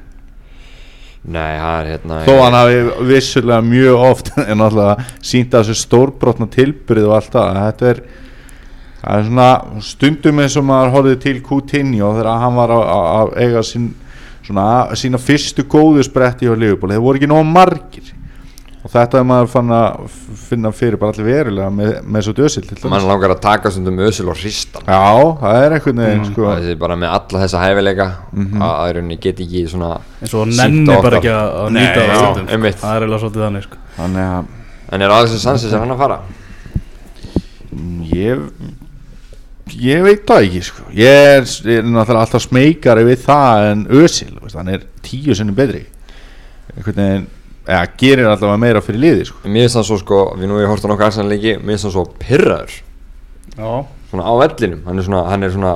[1.28, 5.84] Nei, það er hérna þó hann hafi vissulega mjög oft en alltaf sínt að þessu
[5.84, 7.62] stórbrotna tilbyrð og allt það.
[7.62, 8.04] Þetta er,
[9.02, 9.50] það er svona
[9.89, 13.89] stundum eins og maður horfið til Coutinho þegar hann var að, eiga sín,
[14.47, 14.69] svona,
[15.00, 16.95] sína fyrstu góðu spretti á Liverpool.
[16.95, 18.13] Þeir voru ekki nóg margir
[18.88, 20.04] og þetta er maður fann að
[20.47, 24.30] finna fyrir bara allir verulega með, með svo dösil mann langar að taka stundum ösil
[24.32, 25.02] og hristan Já,
[25.41, 28.95] það er einhvern veginn sko, það er bara með alla þessa hæfileika að að í
[28.97, 32.47] rauninni get ekki svona eins og nenni bara ekki að að Nei, nýta það já,
[32.56, 32.80] einmitt.
[32.86, 33.84] það er eiginlega svolítið þannig sko.
[34.00, 34.56] þannig að
[34.95, 36.19] en er aðeins Sanchez er hann að fara?
[38.15, 38.45] Ég
[39.84, 40.86] ég veit það ekki sko.
[40.95, 41.43] ég er,
[41.76, 45.84] er náttúrulega alltaf smekari við það en veist, hann er tíu sinni betri.
[46.78, 47.28] Einhvern veginn
[47.68, 49.42] eða gerir allavega meira fyrir liði sko.
[49.46, 51.96] mér finnst hann svo sko, við nú ég hortum nokkuð Arsenal leiki mér finnst hann
[51.98, 52.76] svo pyrraður
[53.58, 53.72] já,
[54.12, 55.74] svona á vellinum, hann er svona hann er svona,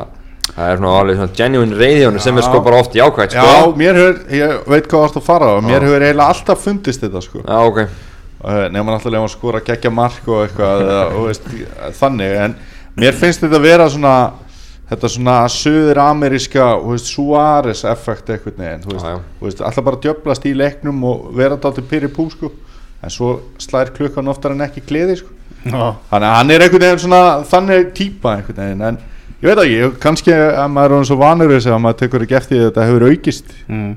[0.55, 2.49] það er svona alveg svona genuine reyði hann sem er Já.
[2.49, 5.55] sko bara oft jákvægt Já, sko mér hefur, ég veit hvað varst að fara á.
[5.67, 7.43] Mér hefur eiginlega alltaf fundist þetta sko.
[7.43, 7.81] já ok,
[8.71, 11.49] nema náttúrulega ef hann skora geggja mark og eitthvað eða, og veist,
[11.99, 12.37] þannig.
[12.45, 12.55] En
[13.03, 14.15] mér finnst þetta vera svona
[14.91, 16.65] þetta svona söður ameríska
[16.99, 19.19] Suárez effekt eitthvað neginn þú veist, Já, já.
[19.39, 22.51] þú veist, alltaf bara djöblast í leiknum og vera dálítið pyrir pú sko.
[23.01, 25.31] En svo slær klukkan oftar en ekki gleði sko.
[25.63, 28.81] Þannig að hann er einhvern veginn svona þannig típa einhvern veginn.
[28.91, 28.97] En
[29.41, 32.25] ég veit ekki, ég- kannski að maður er orðinn svo vanur þessu að maður tekur
[32.27, 33.55] ekki eftir því að þetta hefur aukist.
[33.69, 33.95] Mm.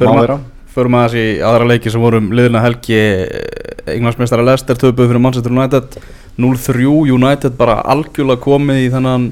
[0.00, 0.38] Förum, vera.
[0.72, 3.00] að, í aðra leiki sem vorum liðina helgi.
[3.92, 5.96] Englandsmeistara Lester töpuð fyrir Manchester United.
[6.40, 9.26] 0-3 United bara algjörlega komið í þennan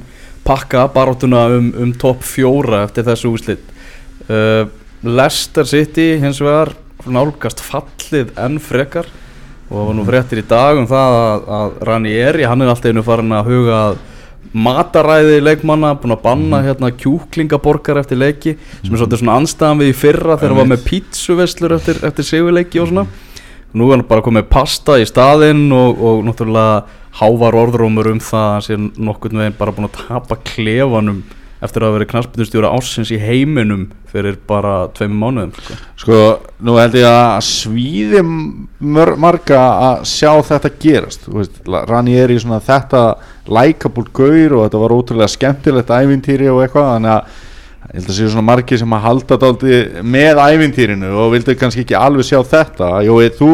[0.47, 3.73] pakka baráttuna um, um topp fjóra eftir þessu úslit
[4.29, 4.67] uh,
[5.07, 6.75] Leicester City hins vegar
[7.09, 9.09] nálgast fallið enn frekar
[9.71, 12.91] og það var nú fréttir í dag um það að, að Ranieri, hann er alltaf
[12.91, 14.01] einu farin að huga að
[14.51, 19.93] mataræði leikmanna, búin að banna hérna kjúklingaborgar eftir leiki sem er svolítið svona anstæðan við
[19.93, 23.07] í fyrra þegar hann var með pítsuveslur eftir, eftir sigurleiki og svona
[23.77, 28.47] nú er hann bara komið pasta í staðinn og, og náttúrulega hávar orðrómur um það
[28.47, 31.23] að hann sé nokkurn veginn bara búin að tapa klefanum
[31.61, 35.77] eftir að hafa verið knarsbytnustjóra ásins í heiminum fyrir bara tveim mánuðum sko.
[36.01, 36.21] Sko,
[36.65, 38.23] nú held ég að svíði
[38.81, 43.05] marga að sjá þetta gerast Þú veist, Ranieri svona þetta
[43.51, 47.39] likeable gaur og þetta var ótrúlega skemmtilegt ævintýri og eitthvað þannig að
[47.91, 51.83] ég held að séu svona margir sem að halda dálti með ævintýrinu og vildu kannski
[51.85, 52.91] ekki alveg sjá þetta.
[53.07, 53.51] Jói, þú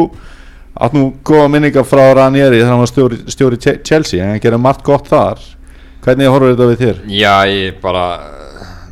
[0.76, 4.42] átt nú góða minningar frá Ranieri þegar hann var stjóri, stjóri Che- Chelsea en hann
[4.44, 5.40] gerir margt gott þar.
[6.04, 6.98] Hvernig horfður þetta við þér?
[7.10, 8.02] já ég bara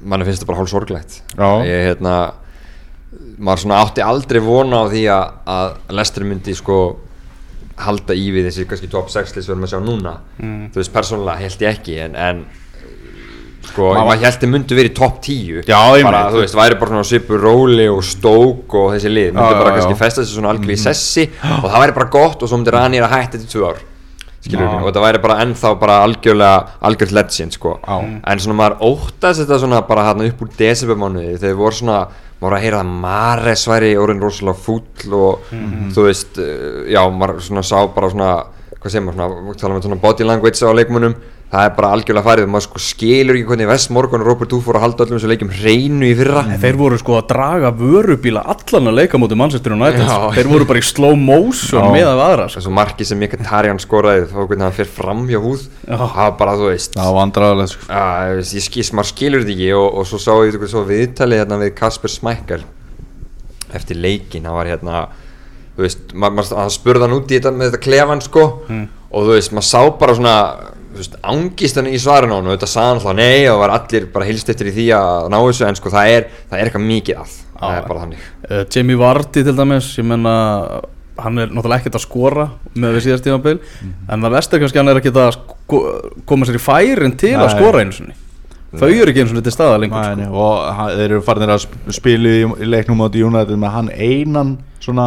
[0.05, 1.51] manni finnst þetta bara hálf sorglegt Já.
[1.65, 2.15] ég hérna
[3.39, 6.79] maður svona átti aldrei vona á því að, að Lester myndi sko
[7.85, 10.13] halda í við þessi kannski top 6 list við erum að sjá núna.
[10.41, 12.45] Þú veist persónulega held ég ekki en, en
[13.71, 16.91] sko Maður- held ég myndi verið í top 10 Já, bara þú veist væri bara
[16.93, 19.33] svona svipur róli og stók og þessi lið.
[19.35, 21.27] Myndi Já, bara já, kannski festa þessi svona algjörlega í sessi
[21.63, 23.83] og það væri bara gott og svo myndi Rani að hætta þetta í tvö ár
[24.45, 24.75] skilur Já.
[24.77, 27.79] og þetta væri bara ennþá bara algjörlega algjörð legend sko.
[27.89, 32.01] En svona maður óttast þetta svona bara hérna upp úr desembermánuði þegar voru svona
[32.43, 35.47] maður að heyra að Mares væri orðin rosalega fúll og
[35.95, 38.35] þú veist uh, já maður svona sá bara svona
[38.83, 41.15] hvað segir maður svona
[41.55, 44.51] það er bara algjörlega farið og maður sko skilur ekki hvernig West Morgan og Robert
[44.51, 47.71] Dufour að halda öllum þessu leikjum hreinu í fyrra En þeir voru sko að draga
[47.79, 50.17] vörubíla allan að leika mútið Manchester United Já.
[50.35, 51.93] Þeir voru bara í slow motion Já.
[51.95, 52.59] með af aðra sko.
[52.61, 55.97] þessu marki sem Mkhitaryan skoraði þá hvernig hann fyrir fram hjá húð Já.
[56.01, 57.91] það var bara þú veist Það var vandræðilegt sko.
[57.91, 61.45] Já, ég, skils, maður skilur þetta ekki og, og svo sá ég þetta svo viðtalið
[61.45, 62.65] hérna við Kasper Smækkel
[63.75, 65.07] eftir leikin, hann var hérna
[65.75, 69.27] þú veist, maður, maður, hann spurði hann út í þetta með þetta klefan sko og
[69.27, 70.37] þú veist, maður sá bara svona
[71.25, 74.29] hann í svarinu á hann og þetta sagði hann alltaf nei og var allir bara
[74.29, 77.23] hilst eftir í því að ná þessu en sko það er, það er eitthvað mikið
[77.23, 77.37] að.
[77.55, 78.25] Það er bara þannig.
[78.51, 80.35] Uh, Jamie Vardy til dæmis Ég menna
[81.25, 83.59] hann er náttúrulega ekkert að skora með við síðast tímabil
[84.11, 85.81] en það vestar kannski hann er að sko,
[86.27, 87.55] koma sér í færin til að Nei.
[87.55, 88.17] skora einu sinni.
[88.75, 90.17] Þau eru ekki eins og til staða lengur sko.
[90.19, 93.91] Mæni, og hann- þeir eru farinir að sp- spila í, leiknum átti United með hann
[93.95, 95.07] einan svona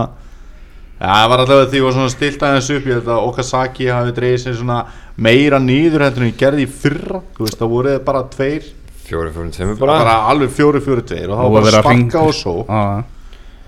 [0.99, 4.15] ja, það var alltaf því að svona stilt aðeins upp ég held að Okazaki hafi
[4.17, 4.79] dreigð sér svona
[5.17, 8.65] meira nýður heldur en ég gerði í fyrra þú veist það voru bara tveir.
[9.07, 12.33] Fjóri, fjóri, tveimur bara, bara, alveg fjóri fjóri tveir og það var bara sparka og
[12.35, 12.81] svo Já,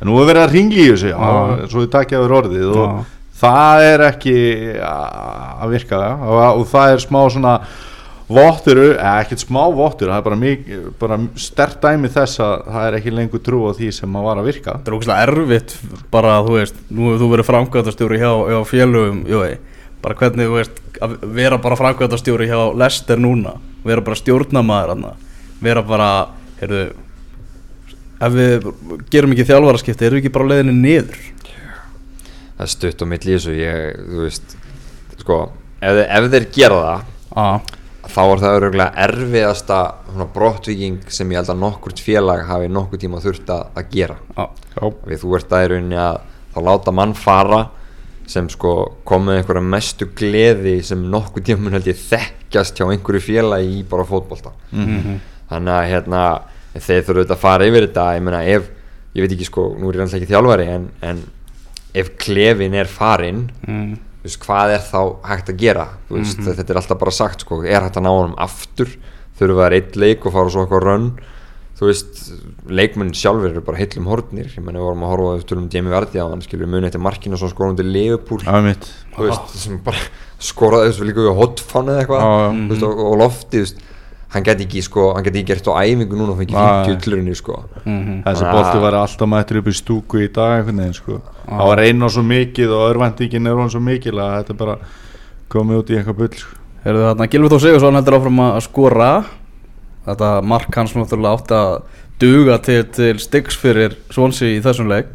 [0.01, 1.69] en nú er verið að ringi í þessu já, Já.
[1.71, 3.05] svo þið takja yfir orðið og Já.
[3.39, 4.35] það er ekki
[4.89, 6.01] að virka.
[6.19, 7.53] Það og það er smá svona
[8.29, 12.85] votturu, eða ekkert smá votturu það er bara, mikið, bara stert dæmi þess að það
[12.87, 14.75] er ekki lengur trú á því sem að var að virka.
[14.77, 15.75] Þetta er ógæslega erfitt
[16.13, 19.57] bara, þú veist, nú hefur þú verið framkvæmdastjóri hjá, hjá félögum, jói
[19.99, 25.05] bara hvernig, þú veist, að vera bara framkvæmdastjóri hjá Lester núna vera bara stjórnamaður hann
[25.63, 26.09] vera bara,
[26.61, 26.83] heyrðu
[28.19, 28.69] ef við
[29.11, 31.19] gerum ekki þjálfaraskipti erum við ekki bara á leiðinni niður?
[32.59, 34.55] Það er stutt á í þessu ég, þú veist,
[35.23, 35.39] sko
[35.79, 37.78] ef, ef þeir gera það Já,
[38.09, 43.01] þá er það öruglega erfiðasta svona brottvíking sem ég held að nokkurt félag hafi nokkur
[43.01, 44.17] tíma þurft að, að gera.
[44.35, 46.21] Já, við þú ert að í rauninni að
[46.53, 47.61] þá láta mann fara
[48.29, 48.73] sem sko
[49.09, 53.83] kom með einhverja mestu gleði sem nokkuð tíma held ég þekkjast hjá einhverju félagi í
[53.89, 54.53] bara fótbolta.
[55.49, 56.23] Þannig að hérna
[56.75, 58.69] þeir þurfu auðvitað að fara yfir þetta ég meina ef,
[59.15, 61.23] ég veit ekki sko nú er ég alltaf ekki þjálfari en, en
[61.97, 63.95] ef klefin er farin mm.
[64.23, 65.88] Veist, hvað er þá hægt að gera?
[66.12, 68.95] Veist, þetta er alltaf bara sagt sko, er hægt að ná honum aftur?
[69.39, 71.12] Þurfa að vera eitt leik og fara svo eitthvað rönn
[71.79, 72.17] þú veist,
[72.67, 75.93] leikmenn sjálfur eru bara heillum hornir, ég menn við vorum að horfa á tölum Jamie
[75.93, 77.88] Vardy á hann, skilur við muni eftir markinu og svo skora hann til
[78.65, 80.01] mitt þú veist, sem bara
[80.43, 82.60] skoraði þessu líka við hotfán eða eitthvað.
[82.73, 83.79] Veist, og, og lofti, þú veist
[84.29, 86.85] hann geti ekki, sko, hann geti ekki gert á æfingu núna og fengið Nei.
[86.85, 88.23] 50 tilrunni, sko Mhm.
[88.25, 88.51] Þessi Ah.
[88.53, 92.03] bolti var alltaf mættur upp í stúku í dag einhvern veginn sko Það var einn
[92.03, 94.77] og svo mikið og örvæntingin er hún svo mikil að þetta bara
[95.49, 99.25] komið út í eitthvað bull sko Heyrðu þarna, Gilvi Þór Sigursson heldur áfram að skora
[100.05, 101.81] Þetta mark hans náttúrulega átt að
[102.19, 105.07] duga til, til styggs fyrir Svonsi í þessum leik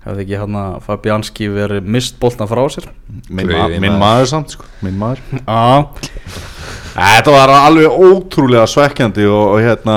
[0.00, 2.86] Hefði ekki hann að Fabianski verið mist boltna frá sér?
[3.28, 4.28] Minn, ma ég minn maður.
[4.30, 5.20] samt sko Minn maður.
[5.44, 5.84] Já,
[6.96, 9.96] Þetta var alveg ótrúlega svekkjandi og, og hérna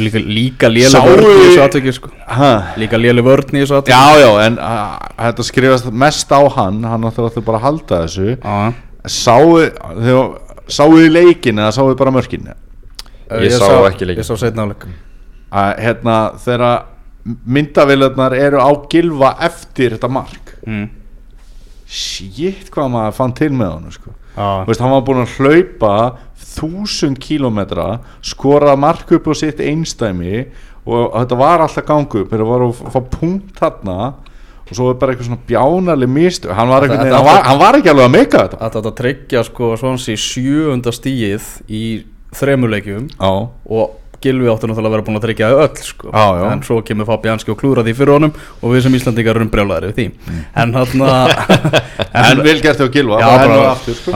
[0.00, 2.10] líka, líka léli Sáu- vörn í þessu atviki sko.
[2.32, 3.94] ha, Líka léli vörn í þessu atviki.
[3.94, 8.00] Já, já, en uh, þetta skrifast mest á hann Hann átti alltaf bara að halda
[8.06, 8.36] þessu.
[8.40, 8.72] Já,
[10.66, 12.48] Sáu þið leikin eða sáu þið bara mörkin?
[13.30, 14.22] Ég sá ekki leikinn.
[14.24, 14.88] Ég sá setna áleik
[15.56, 16.64] að hérna þegar
[17.46, 20.54] myndavillarnar eru á gilva eftir þetta mark.
[20.66, 20.88] Mm.
[21.86, 24.12] Shit hvað maður fann til með hann sko.
[24.36, 25.92] Já, Þú veist, hann var búinn að hlaupa
[26.56, 27.86] þúsund kílómetra
[28.24, 30.46] skora mark upp á sitt einstæmi
[30.86, 32.30] og þetta var alltaf gangu upp.
[32.32, 33.98] Þeir voru að fá punkt þarna
[34.66, 37.42] og svo er bara eitthvað svona bjánarleg mist hann var, Þetta- þetta, þetta- hann, var,
[37.46, 38.58] hann var ekki alveg að meika þetta.
[38.66, 41.82] Að þetta tryggja sko Svonsi sjöunda stíið í
[42.36, 43.30] þremuleikjum Já,
[43.70, 46.10] og Gilvi áttu náttúrulega að vera búin að tryggja þau öll sko.
[46.12, 46.50] Já.
[46.50, 49.90] en svo kemur Fabianski og klúra því fyrir honum og við sem Íslandingar erum brjálæðir
[49.90, 50.06] við því.
[50.26, 50.44] Mm.
[50.62, 51.06] en hann
[52.26, 53.20] en vel gert hjá Gilva
[54.00, 54.14] sko.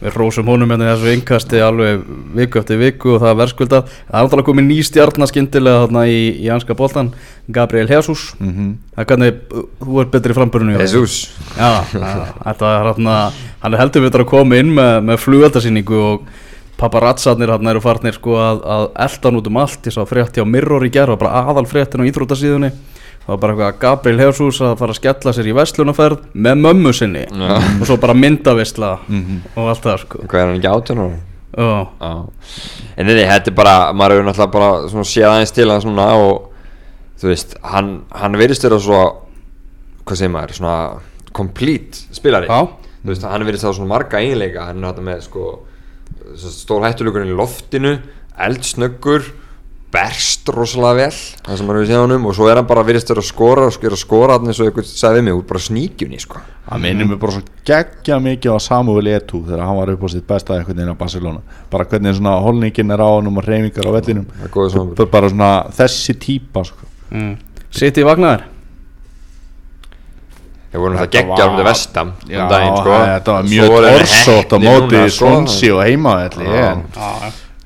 [0.00, 2.04] við rósum honum hérna í þessu innkasti alveg
[2.38, 3.90] viku eftir viku og það er verðskuldað.
[4.06, 4.78] Það er náttúrulega komið ný
[5.82, 7.10] þarna í, í anska boltan
[7.52, 8.28] Gabriel Jesus.
[8.38, 9.42] Það er hvernig,
[9.82, 11.18] þú er betri í framburinu Jesus.
[11.58, 13.18] Já, þetta er hérna
[13.62, 16.26] hann er heldur við að koma inn með, með flugeldasýningu og
[16.80, 19.86] paparazzarnir hann eru farnir sko að, að elda hann út um allt.
[19.88, 22.72] Ég sá frétt hjá Mirror í gerð og bara aðal fréttin á íþróttasíðunni.
[23.26, 26.60] Það var bara eitthvað að Gabriel Hersús að fara að skella sér í vestlunarferð með
[26.62, 27.24] mömmu sinni.
[27.26, 27.56] Já.
[27.80, 28.90] og svo bara myndavisla
[29.56, 30.20] og allt það sko.
[30.30, 31.16] Hvað er hann ekki átján ára?
[31.56, 31.66] Já,
[32.04, 32.12] Já,
[33.00, 36.50] en þetta er bara, maður hefur náttúrulega bara svona séð aðeins til hann svona og
[37.16, 38.98] þú veist, hann, hann verðist vera svo,
[40.04, 40.76] hvað segir maður, svona
[41.36, 42.50] complete spilari.
[42.50, 42.68] Já.
[43.00, 45.46] þú veist, hann verðist það svona marga eiginleika hann er þetta með sko
[46.34, 47.96] stór hættulugurinn í loftinu
[48.46, 49.26] eldsnöggur
[49.96, 52.82] berst rosalega vel það sem maður hefur séð hann um og svo er hann bara
[52.84, 55.46] verðist vera að skora og skora skora hann eins og eitthvað sagði við mig út
[55.52, 56.42] bara sníkjunni sko.
[56.66, 60.08] Það minnir mig bara svo geggja mikið á Samuel Eto'o þegar hann var upp á
[60.12, 61.56] sitt besta einhvern veginn á Barcelona.
[61.70, 64.26] Bara hvernig svona holningin er á honum og reyfingar á vellinum.
[64.42, 66.90] Er bara svona þessi típa sko.
[67.14, 67.32] mm.
[67.70, 68.55] Sitt í vagnar
[70.76, 72.96] Þeir voru náttúrulega geggjar um þetta vestam Já, daginn, sko.
[73.00, 74.98] þetta var mjög orsótt á móti.
[75.16, 76.66] Svonsi og heimavelli Já.
[76.74, 76.82] en,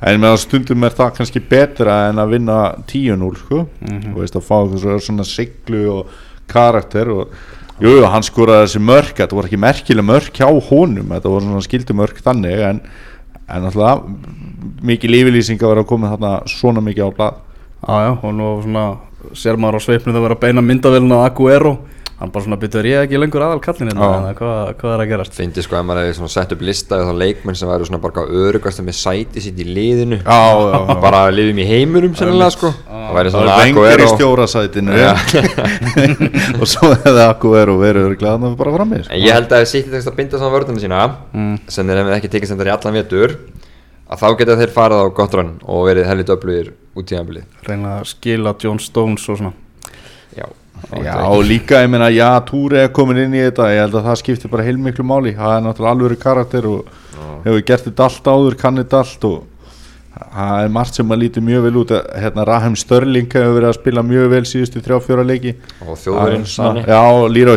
[0.07, 3.65] en með stundum er það kannski betra en að vinna 10-0 sko.
[3.83, 4.13] Mhm.
[4.13, 6.07] þú veist að fá eitthvað svona- siglu og
[6.47, 7.35] karakter og
[7.81, 11.47] Jú, jú, hann skoraði þessi mörk, þetta voru ekki merkileg mörk hjá honum, þetta voru
[11.47, 12.81] svona skildumörk þannig, en,
[13.49, 14.03] en alltaf
[14.85, 17.39] mikið lífilýsing að vera að koma þarna svona mikið á blað.
[17.81, 18.85] Já, já, og nú svona
[19.33, 21.73] sér maður á sveipnum það vera að beina myndavélina að Aguero
[22.21, 25.37] hann bara svona byrður ég ekki lengur aðal kallin hérna, hvað, hvað er að gerast?
[25.39, 28.01] Fyndi sko að maður hefði svona sett upp lista eða þá leikmenn sem væru svona
[28.05, 30.19] bara örugast með sæti sitt í liðinu.
[30.21, 30.97] Já, já, já.
[31.01, 32.73] bara liðum í heiminum sennilega sko.
[32.91, 34.09] Það væri svona er í Aguero.
[34.13, 34.93] stjórasætinu.
[35.01, 35.15] Já.
[36.61, 39.15] og svo hefði Aguero verið glæðan bara frammi sko.
[39.17, 41.01] en ég held að ef City tekst að binda saman vörðuna sína
[41.73, 43.37] sem þeir hefði ekki tekist þetta í allan vetur
[44.11, 47.17] að þá geta þeir farið á gott rann og verið hellit öflugir út í
[51.05, 54.09] já, og líka, ég meina, já, Túri er komin inn í þetta ég held að
[54.09, 55.37] það skiptir bara heilmiklu máli.
[55.39, 56.99] Það er náttúrulega alvöru karakter og
[57.45, 59.39] hefur gert þetta allt áður, kann þetta allt og
[60.21, 61.95] það er margt sem að líti mjög vel út.
[62.23, 65.55] Hérna, Raheim Störling hefur verið að spila mjög vel síðustu þrjá-fjóra leiki.
[65.87, 67.01] Og þjóðurinn Sani Já,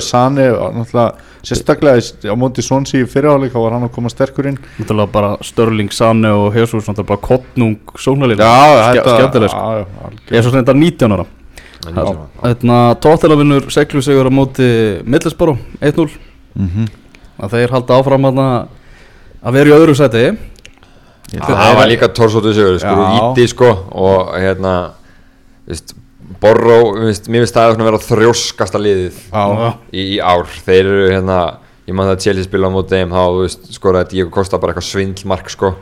[0.05, 4.59] Sane og náttúrulega, sérstaklega á móti Sonsi í fyrirháleika var hann að koma sterkur inn.
[4.79, 7.95] Náttúrulega bara Störling, Sanne og Jesus náttúrulega bara kottnung
[8.99, 11.39] þetta skemmtileg
[11.83, 14.69] já, já, ég svo snett að 19 ára Þetta tóttelavinnur seglu sigur á móti
[15.05, 16.09] Middlesboro 1-0
[16.55, 16.87] Mhm.
[17.41, 18.67] að þeir halda áfram að
[19.43, 20.37] að vera í öðru sæti.
[21.33, 24.91] Ég- það var líka torsóttu sigur sko, íti sko og hérna
[25.67, 25.95] veist,
[26.39, 29.17] Borró, mér finnst það að vera þrjóskasta liðið
[29.91, 30.45] í, í ár.
[30.65, 33.67] Þeir eru hérna, ég man það að Chelsea spila á móti þeim, þá þú veist,
[33.75, 35.73] skoraði Diego Costa bara eitthvað svindlmark sko.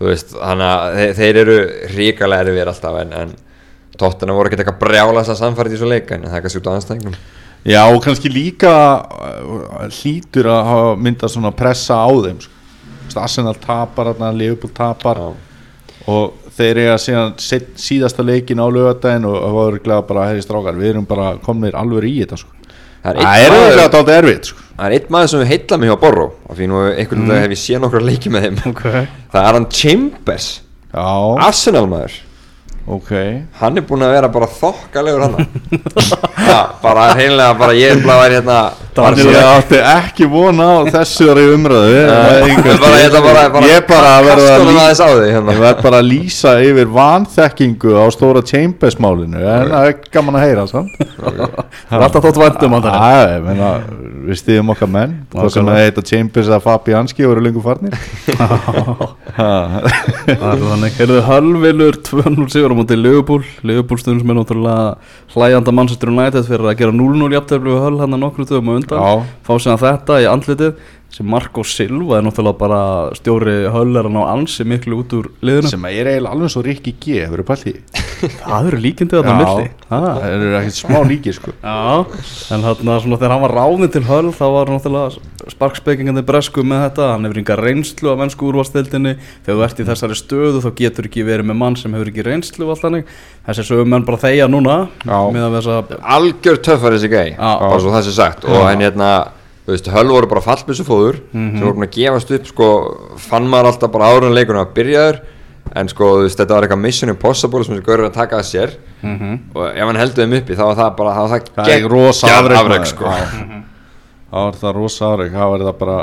[0.00, 1.58] Þú veist, þannig að þeir, þeir eru
[1.96, 3.34] ríkalega erfir alltaf en, en
[4.00, 6.62] tóttina voru ekkert eitthvað brjála þess að samfæri í svo leik en það er kannski
[6.62, 7.18] út á aðanstæðingum
[7.66, 12.52] Já og kannski líka uh, hlýtur að hafa myndað svona pressa á þeim sko.
[13.16, 15.28] Arsenal tapar, Liverpool tapar Já.
[16.12, 20.44] og þeir eiga síðan set, síðasta leikin á lögadaginn og það var glæða bara herri
[20.44, 22.52] strákar, við erum bara komnir alveg í þetta sko.
[23.06, 24.66] Það er eiginlega dálítið erfitt sko.
[24.76, 27.44] það er einn maður sem við heitla mig hjá Borró af því nú einhvern veginn
[27.44, 30.48] hef ég séð nokkra leiki með þeim Ok það er hann Chambers
[30.90, 31.08] Já,
[31.46, 32.16] Arsenal maður
[32.86, 33.12] ok.
[33.60, 35.36] Hann er búinn að vera bara þokkalegur hann
[36.50, 38.58] ja, bara heimlega bara ég er bara að vera hérna
[38.96, 40.78] bara Ég átti ekki vona á
[42.46, 45.34] Engu bara, ég ætla bara, bara, Ég bara að verða kasta að á þig Ég
[45.36, 45.56] hérna.
[45.64, 50.46] verð bara að lýsa yfir vanþekkingu á stóra Chambers málinu en það er gaman að
[50.46, 53.70] heyra Það er alltaf þótt vændum á það Já, ég meina,
[54.26, 55.12] við stiðum okkar menn.
[55.32, 57.94] Það sem að heita Chambers að Fabianski og eru lengur farnir
[59.36, 60.96] er þannig.
[60.98, 63.44] Heyrðu Hölvilur 2-0 sigur á móti Liverpool.
[63.66, 64.96] Liverpool stundum sem er náttúrulega
[65.34, 68.76] hlæjanda Manchester United fyrir að gera 0-0 jafntefli við Höll hann að nokkru töfum á
[68.80, 69.26] undan.
[69.46, 70.72] Fá síðan þetta í andlitið
[71.12, 72.80] sem Marco Silva er náttúrulega bara
[73.16, 75.70] stjóri Höll er hann á ansi miklu út úr liðinu.
[75.72, 77.74] Sem er eiginlega alveg svo Rikki G þú pælt í
[78.16, 79.66] Það eru líkindi þarna milli.
[79.90, 81.52] Það eru ekkert smá líki sko.
[81.60, 82.04] Já,
[82.56, 86.80] en þarna svona þegar hann var ráðinn til Höll þá var náttúrulega sparkspekingandi bresku með
[86.86, 89.12] þetta, hann hefur enga reynslu af mennsku úrvastildinni,
[89.46, 92.26] þegar þú ert í þessari stöðu þá getur ekki verið með mann sem hefur ekki
[92.26, 93.04] reynslu og allt þannig,
[93.46, 95.76] þessi sögum menn bara þegja núna, með að þessa
[99.66, 102.68] það þú veist, höll voru bara fallbissu fóður sem voru búin að gefast upp sko,
[103.18, 105.18] fann maður alltaf bara árun leikunum að byrjaður.
[105.76, 108.46] En sko, þú veist, þetta var eitthvað mission impossible sem þessi gaurur að taka að
[108.46, 108.76] sér.
[109.02, 112.60] Og ef hann heldur þeim uppi þá var það bara þá var það, það afrek,
[112.60, 112.86] afrek maður.
[112.92, 113.04] sko.
[113.10, 113.58] Já.
[114.30, 115.34] það var það rosa afrek.
[115.34, 115.98] Það var það bara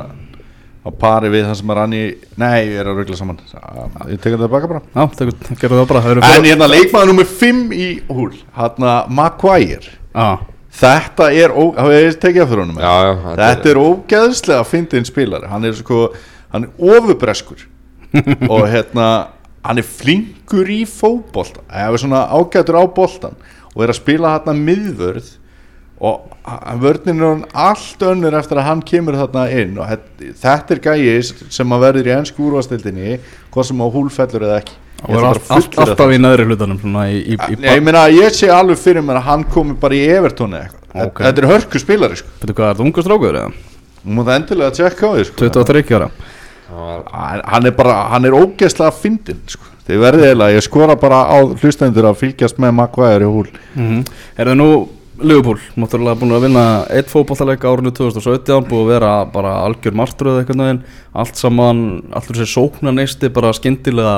[0.83, 2.03] á pari við það sem er í
[2.43, 3.39] nei, ég er að ruggla saman.
[4.11, 4.81] Ég tekja það baka bara.
[4.91, 9.95] Já, tekur, gerðu það bara, það en hérna leikmaður nummer 5 í húl hérna Maguire.
[10.11, 10.27] Já,
[10.79, 11.75] þetta er, ó-
[12.63, 12.79] honum?
[12.81, 15.47] Já, já, þetta er ógeðslega fyndin spilari.
[15.51, 16.07] Hann er sko,
[16.53, 17.65] hann er ofubreskur.
[18.53, 19.07] Og hérna
[19.63, 23.37] hann er flinkur í fótbolta eða svona ágætur á boltan
[23.73, 25.29] og er að spila hérna miðvörð
[26.03, 26.33] og
[27.23, 31.05] er hann allt önnur eftir að hann kemur þarna inn og þetta- þetta er gæi
[31.55, 33.15] sem að verður í ennsku úrvastildinni
[33.55, 35.27] hvað sem á húlfellur eða ekki að
[35.83, 39.03] alltaf í neðri hlutanum svona í, í, í, Nei, ég meina ég sé alveg fyrir
[39.05, 41.07] mér að hann komi bara í Evertón eða eitthvað.
[41.07, 41.21] Ok.
[41.25, 42.31] Þetta er hörku spilari sko.
[42.41, 43.51] Veitu hvað, er það ungu strákur eða?
[44.03, 45.49] Mútt endilega að tjekka á því sko.
[45.51, 46.09] 23 ára.
[46.73, 49.69] Hann er bara, hann er ógeðslega fyndin sko.
[49.83, 54.05] Þið verðið eiginlega, ég skora bara á hlustendur að fylgjast með Maguire í húl mm
[54.39, 54.67] Er það nú
[55.23, 60.41] Liverpool, náttúrulega búin að vinna eitt fótballtaleik árinu 2017 búið að vera bara algjör martröð
[60.41, 60.81] eitthvað veginn.
[61.15, 61.79] Allt saman,
[62.11, 64.17] allur þessi sóknarneisti bara skyndilega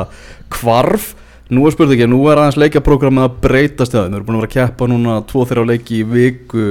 [0.54, 1.14] kvarf
[1.54, 4.38] nú er spurning ekki, nú er aðeins leikjaprogrammið að breytast í það, við erum búin
[4.38, 6.66] að vera að keppa núna 2-3 leiki í viku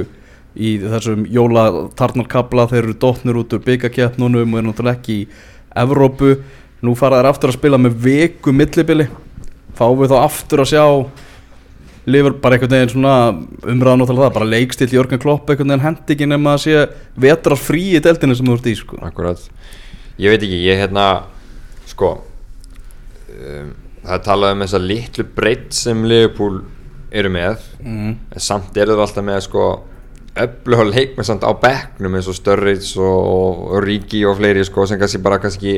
[0.55, 5.27] í þessum jólatarnarkabla þeir eru dotnir út úr byggakeppnunum og eru náttúrulega ekki í
[5.75, 6.35] Evrópu.
[6.83, 9.07] Nú fara þær aftur að spila með viku millibili.
[9.75, 10.85] Fáum við þá aftur að sjá
[12.05, 13.15] lifur bara einhvern veginn svona
[13.65, 16.83] umræðan náttúrulega það, bara leikstill Jörgen Klopp einhvern veginn hendi ekki nema að sé
[17.25, 18.99] vetrar frí í deltinu sem þú ert í sko.
[19.05, 19.49] Akkurat
[20.21, 21.07] Ég veit ekki, ég hérna
[21.89, 23.73] sko um,
[24.05, 26.61] það er talað um þessa litlu breytt sem Liverpool
[27.15, 28.15] eru með mm.
[28.35, 29.65] en samt eru þeir alltaf með sko
[30.45, 34.99] öfluga leikmenn samt á bekknum eins og Störrits og, og Ríki og fleiri sko sem
[34.99, 35.77] kannski bara kannski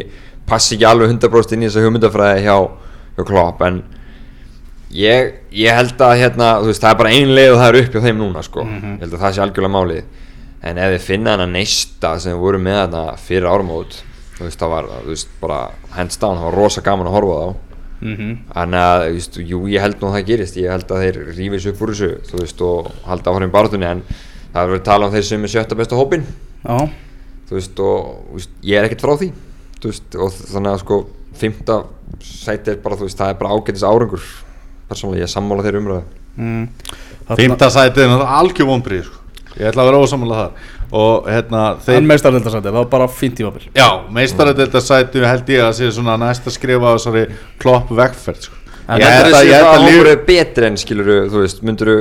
[0.49, 2.57] passi ekki alveg 100% inn í þessa hugmyndafræði hjá,
[3.17, 3.83] hjá Klopp en
[4.91, 7.95] ég, ég held að hérna, veist, það er bara ein leið og það er upp
[7.95, 8.65] hjá þeim núna sko.
[8.67, 10.04] Ég held að það sé algjörlega málið.
[10.67, 14.00] En ef þið finna hana neista sem við vorum með hana fyrir ármót
[14.38, 15.60] þú veist, það var, veist, bara
[15.95, 17.63] hands down, það var rosa gaman að horfa á þá.
[17.97, 21.04] Mm Þannig að, þú veist, jú, ég held nú að það gerist, ég held að
[21.04, 24.04] þeir rífis upp úr þessu, og halda áfram í barátunni, en
[24.54, 26.26] það er verið að tala um þeir sem er sjötta besta hópin,
[26.62, 26.78] Já,
[27.50, 29.32] þú veist, og ég er ekkert frá því,
[30.21, 31.00] og þannig að, sko,
[31.38, 31.80] fymta
[32.21, 34.30] sæti er bara, það er bara ágætis árangur,
[34.89, 36.03] persónulega, ég er sammála þeirri umræðu.
[36.38, 36.67] mm.
[37.38, 39.23] Fymta sætið er algjör vonbrið sko.
[39.57, 40.73] Ég ætla að vera ósamlega þar.
[40.97, 43.65] Og hérna En þeir meistardeldarsæti, það var bara fínt tímabil.
[43.75, 47.23] Já, meistaradelta sætið held ég að sé svona næsta skrifa á þessari
[47.59, 48.55] klopp vegferð sko.
[48.88, 50.77] En Ég þetta held er að- ég held það að hópur líf er betri en,
[50.77, 51.91] skilur þú veist, myndur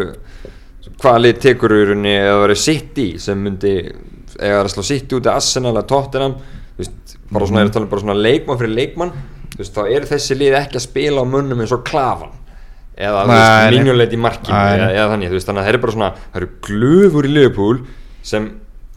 [1.03, 3.73] hvaða lið tekur í rauninni eða verið sitt í sem myndi,
[4.39, 6.37] eða er að slá sitt út í Arsenal eða Tottenham,
[6.79, 9.13] veist, bara svona, ég er að tala um bara svona leikmann fyrir leikmann,
[9.57, 12.31] þú veist, þá eru þessi lið ekki að spila á munnum eins og klafan
[12.97, 13.25] eða
[13.75, 16.49] minjuleit í markinu eða, eða þannig, veist, þannig að þeir eru bara svona það eru
[16.69, 17.79] glöfur í Liverpool
[18.27, 18.47] sem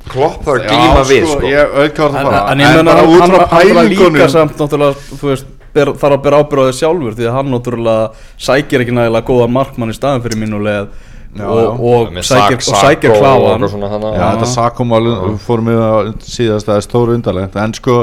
[0.09, 1.49] klopp þarf að glíma við sko, sko.
[1.51, 4.29] ég það En, fara en ég meina bara hann, út frá hann var líka pælingunum.
[4.31, 8.09] samt náttúrulega, þú veist, ber, þarf að bera ábyrða þig sjálfur því að hann náttúrulega
[8.47, 10.87] sækir ekki nægilega góðan markmann í staðin fyrir mínuleg
[11.45, 13.67] og, og, sækir, Sak- og sækir Sakko og kláðan
[14.15, 15.03] þetta sakumál
[15.43, 17.59] fórum við að síðast að stóru undarlegt.
[17.59, 17.99] En sko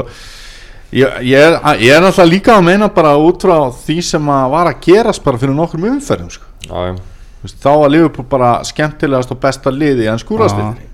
[0.91, 4.51] ég, ég, er, ég er náttúrulega líka að meina bara út frá því sem að
[4.55, 6.51] var að gerast bara fyrir nokkrum umferðum sko.
[6.67, 6.93] Já, já.
[7.37, 10.87] Þú veist, þá var Liverpool bara skemmtilegast og besta liði en skúrastildri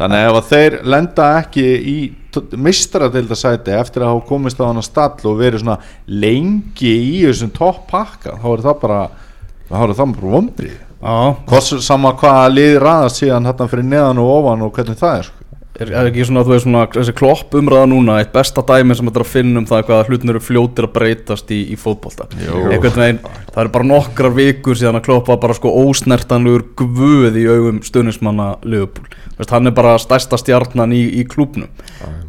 [0.00, 1.96] þannig að ef að þeir lenda ekki í
[2.56, 7.82] mistaradildasæti eftir að hafa komist á hana stall og verið svona lengi í þessum topp
[7.90, 9.00] pakka þá er það bara
[9.68, 10.78] þá er það bara vombrið
[11.84, 15.36] sama hvaða liði raðast síðan hérna fyrir neðan og ofan og hvernig það er sko.
[15.80, 19.08] Er, er ekki svona, þú veist svona, þessi klopp umræða núna, eitt besta dæmi sem
[19.08, 22.28] þetta er að finna um það hvað hlutin eru fljótir að breytast í, í fótbolta?
[22.36, 27.40] Einhvern veginn, það eru bara nokkrar vikur síðan að klopp var bara sko ósnertanlegur guð
[27.40, 31.70] í augum stuðnismanna Liverpool, Þú veist, hann er bara stærsta stjarnan í, í klúbnum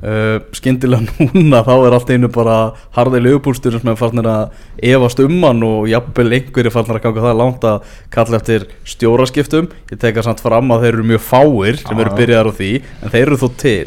[0.02, 2.58] uh, skyndilega núna þá er allt einu bara
[2.96, 4.56] harði Liverpool stuðnismenn farnir að
[4.92, 9.70] efast um hann og jafnvel einhverju farnir að ganga það langt að kalla eftir stjóraskiptum.
[9.92, 12.72] Ég teka samt fram að þeir eru mjög fáir sem eru byrjaðar á því,
[13.02, 13.86] en þeir eru þó til?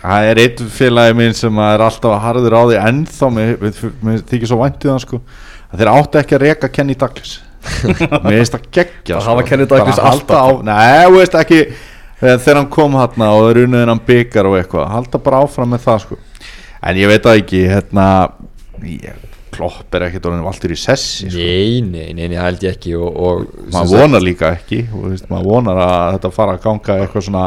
[0.00, 3.56] Það er eitt félagi minn sem er alltaf harður á því ennþá mér,
[4.30, 5.20] þykir svo væntið hann sko.
[5.70, 7.34] Að þeir áttu ekki að reka Kenny Douglas.
[8.24, 10.62] Mér finnst það geggja Það hafa Kenny Douglas alltaf.
[10.66, 11.60] Nei, þú veist ekki
[12.20, 15.86] þegar, hann kom hann og þeir unnið hann byggar og eitthvað halda bara áfram með
[15.86, 16.18] það sko.
[16.84, 18.08] En ég veit það ekki hérna
[18.84, 19.22] ég,
[19.54, 21.38] Klopp er ekkert orðin valdur í sessi sko.
[21.38, 25.28] Nei, nei, nei, nei, held ég ekki og, og maður vonar líka ekki og, veist,
[25.30, 27.44] maður vonar að þetta fara að ganga eitthvað svona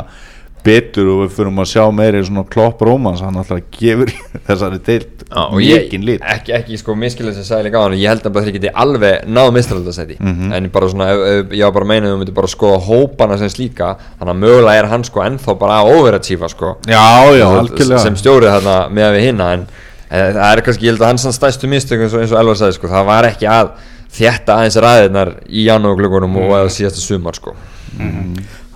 [0.66, 4.10] betur og við fyrir að sjá meiri svona klopp rómans hann alltaf gefur
[4.48, 5.24] þessari deilt
[5.56, 6.22] mikinn lit.
[6.24, 7.96] ekki, ekki sko miskilið sem sagði líka á hann.
[8.00, 10.54] Ég held að þeir geti alveg náðu mistraldasæti Mhm.
[10.56, 11.08] en bara svona,
[11.52, 13.90] ég var bara að meina að við myndum bara að skoða hópana sem slíka
[14.20, 16.76] þannig að mögulega er hann sko ennþá bara að overachieva sko.
[16.88, 17.04] Já,
[17.36, 18.00] já, Þú algjörlega.
[18.06, 19.68] sem stjórið þarna með við hinna en
[20.10, 22.56] e, það er kannski, ég held að hans stæstu mistök eins og, eins og Elvar
[22.62, 23.72] sagði sko, það var ekki að
[24.18, 27.54] þétta aðeins ræðirnar í janúarglögunum og eða síðasta sumar sko.
[27.98, 28.67] Þarna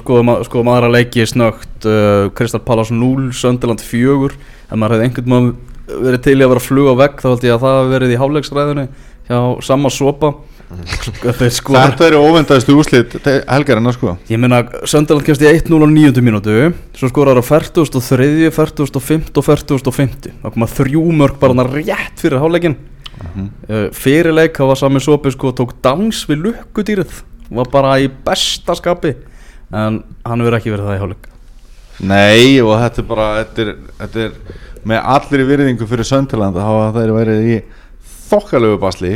[0.00, 4.98] skoðum ma sko, maður að leiki snögt uh, Kristal Pallas 0, Sönderland 4 ef maður
[4.98, 5.50] hefði einhvern mann
[5.90, 8.12] verið til í að vera að fluga vekk þá held ég að það hafi verið
[8.12, 8.84] í háleiksræðinu
[9.30, 10.32] hjá sama sopa.
[10.70, 14.12] Þetta eru óvendaðistu úslit helgarina sko.
[14.30, 16.22] Ég meina, Sönderland kemst í 1-0 á 9.
[16.22, 22.38] mínútu Svo skorar á 43, 45 og 45 Það koma þrjú mörg bara rétt fyrir
[22.38, 22.76] hálfleikin
[23.18, 27.18] uh, Fyrir leik, það var sami sopi sko Tók dans við lukkudýrið.
[27.50, 29.16] Var bara í besta skapi
[29.70, 31.28] En hann verður ekki verið það í hálfleik.
[32.00, 34.32] Nei og þetta er bara þetta er, þetta er
[34.88, 37.58] með allir virðingu fyrir Sönderland þá hafa þeir verið í
[38.30, 39.12] þokkalögu basli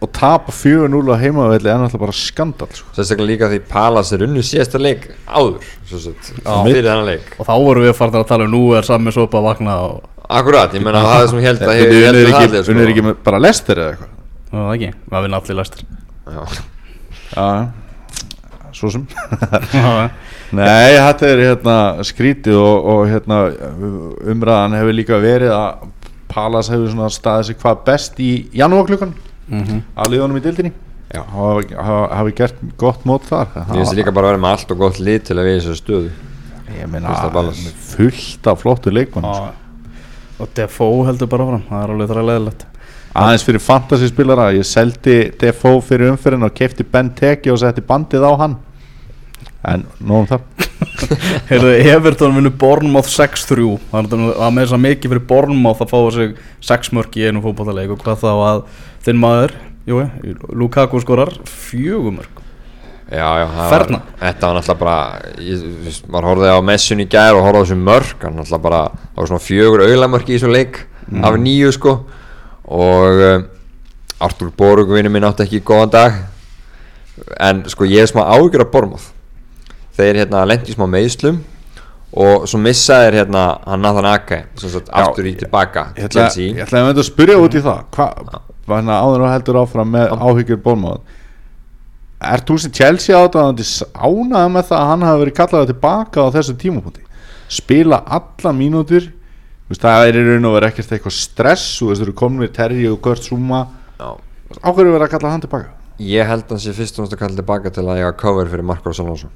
[0.00, 2.88] og tapa 4-0 á heimavelli er náttúrulega bara skandal sko.
[2.96, 7.28] sérstaklega líka því Palas er unnu síðasta leik áður svo sett, fyrir þennan leik.
[7.36, 10.10] Og þá vorum við farin að tala um nú er sami sopa að vakna og
[10.24, 13.80] Akkurat, ég menna það er sem held að unnið heldur ekki, það með bara lestir
[13.82, 14.12] eða eitthvað?
[14.54, 15.88] Það ekki, maður vinna allir læstir
[16.24, 16.44] Já.
[18.74, 19.04] Svo sem.
[20.54, 23.38] Nei, þetta er hérna skrítið og, og hérna
[24.34, 25.84] umræðan hefur líka verið að
[26.34, 29.14] Palas hefur svona staðið sig hvað best í janúarklukkan.
[29.44, 29.80] Mhm.
[29.94, 30.70] af liðunum í dildinni
[31.12, 31.20] Já.
[31.28, 33.50] hafi, gert gott mót þar.
[33.54, 35.76] Ég finnst líka bara að vera með allt og gott lið til að við þessu
[35.82, 36.14] stöðu.
[36.74, 37.12] Ég meina
[37.92, 39.52] fullt af flottu leikmann sko.
[40.40, 42.64] Og Defoe heldur bara fram Það er alveg það leðilegt
[43.14, 47.84] aðeins fyrir fantasy spilara ég seldi Defoe fyrir umferðin og kefti Ben Teki og setti
[47.86, 48.56] bandið á hann.
[49.64, 50.48] En nóðum það.
[51.48, 55.98] Heyrðu, Everton vinnur Bournemouth 6-3 Það að með þess að mikið fyrir Bournemouth að fá
[56.12, 56.34] sig
[56.68, 58.62] 6 mörg í einum fótballaleik og hvað þá að
[59.06, 59.54] þinn maður
[59.88, 60.02] jú,
[60.52, 62.42] Lukaku skorar 4 mörg
[63.14, 63.98] Já, já, það Ferna.
[64.00, 67.60] var, þetta var náttúrulega bara ég, veist, maður horfði á messun í gær og horfði
[67.60, 68.14] á þessu mörk.
[68.24, 70.78] Hann náttúrulega bara, það var svona fjögur auðlamörk í þessu leik
[71.20, 71.92] af nýju sko
[72.64, 73.48] og um,
[74.24, 76.20] Artur Borg vinur minn átti ekki góðan dag.
[77.38, 79.10] En sko ég er smá ágjör af Bormoth
[79.94, 81.42] þeir hérna lendi smá meðslum
[82.14, 86.98] og svo missaðir hérna hann Nathan Já, aftur í tilbaka ég ætla, ég ætla að
[86.98, 87.84] að spyrja út í það.
[87.94, 88.34] Hvað,
[88.70, 91.02] hérna áður og heldur áfram með áhyggjur bólmáð
[92.24, 96.34] Er þú sem Chelsea áttaðandi ánæða með það að hann hafi verið kallaði tilbaka á
[96.38, 97.02] þessu tímapunkti?
[97.52, 99.10] Spila alla mínútur
[99.74, 102.52] veist, það er í raun og verið ekkert eitthvað stress og þú eru komin við
[102.56, 103.66] Terri og Kurt Zuma.
[103.98, 104.14] Já.
[104.62, 105.72] áhverju verið að kalla hann tilbaka?
[106.02, 108.50] Ég held að hann sé fyrst og náttúrulega að kalla tilbaka til að eiga cover
[108.50, 109.30] fyrir Marcos Alonso.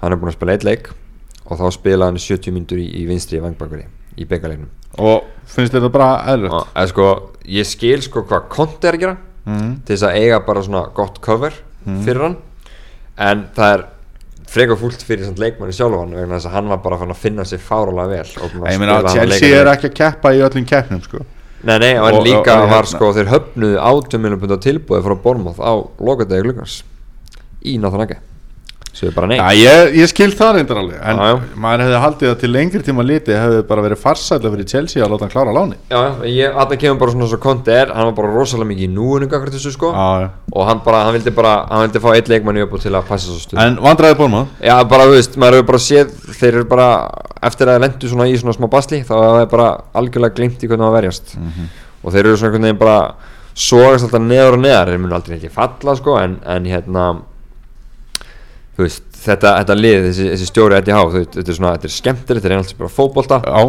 [0.00, 0.90] Hann er búinn að spila eitt leik
[1.44, 3.86] og þá spila hann í 70 myndur í, í vinstri í vangbakari
[4.16, 4.70] í byggarleiknum.
[5.02, 7.08] Og finnst þetta bara eðlögt og eða sko,
[7.50, 9.16] ég skil sko hvað Conte er að gera
[9.48, 9.72] mm.
[9.84, 11.56] til þess að eiga bara svona gott cover
[12.04, 12.36] fyrir hann.
[13.20, 13.84] En það er
[14.54, 18.08] frekar fúlt fyrir leikmanni sjálfan vegna þess að hann var bara að finna sér fárálega
[18.12, 18.28] vel.
[18.44, 21.24] Og ég meina að Chelsea er ekki að keppa í öllum keppnum sko.
[21.64, 24.40] Nei, nei, og Og- en líka og- og var hérna- sko þeir höfnuðu 18 miljón
[24.40, 26.82] pund á tilbúið frá Bormoth á lokadegi glukkans
[27.64, 28.18] í Nathanage
[29.40, 31.38] Já, ég, ég skil það reyndar alveg en Já, já.
[31.64, 35.10] maður hefði haldið að til lengri tíma liti hefði bara verið farsætla fyrir Chelsea að
[35.14, 35.98] láta hann klára láni Já,
[36.60, 39.90] þetta kemur bara svona svo konti er hann var bara rosalega mikið í þessu sko.
[40.54, 43.26] Og hann bara, hann vildi bara, hann vildi fá eitt leikmanni upp til að passa
[43.26, 46.66] svo stuð En vandræði Bormað Já, bara, þú veist, maður hefur bara séð þeir eru
[46.70, 46.88] bara,
[47.42, 49.68] eftir að þeir lendu svona í svona smá basli þá er það bara
[49.98, 51.36] algjörlega glimt í hvernig það verjast.
[52.04, 52.54] Og þeir eru svona
[58.82, 62.40] veist, þetta, þetta lið, þessi, þessi stjóri þú veist, þetta er svona, þetta er skemmtir
[62.40, 63.38] þetta er einhvern bara fótbolta.
[63.44, 63.60] Já,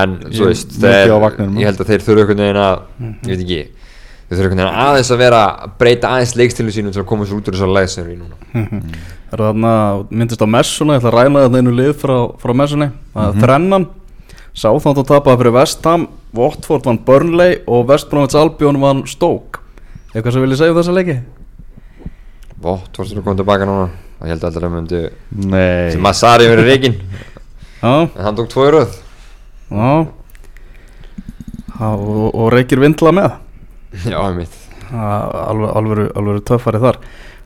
[0.00, 1.14] en þú veist, þeir,
[1.60, 3.60] ég held að þeir þurfa einhvern veginn að ég veit ekki,
[4.26, 7.28] þeir þurfa einhvern veginn aðeins að vera að breyta aðeins leikstilu sínum til að koma
[7.28, 8.36] sér út úr þessar leið sem þeir eru í núna.
[9.30, 9.72] Það er þarna,
[10.10, 12.90] myndist á messuna, ég ætla að ræna þetta einu lið frá, frá messunni?
[13.14, 13.86] Það er þrennan
[14.50, 19.62] Sáþánt að tapa fyrir Vestham Watford vann Burnley og West Bromwich Albion vann Stoke
[24.20, 25.02] Og ég held aldrei að myndi
[25.48, 25.90] nei.
[25.94, 26.96] sem Massari verið reikin
[27.80, 28.96] Já, en hann tók tvo í röð.
[29.72, 29.92] Já.
[31.80, 33.38] Já, og, og reykir vindla með?
[34.04, 34.58] Já, ég mitt
[34.90, 36.98] alveg, alveg, alveg töffari þar.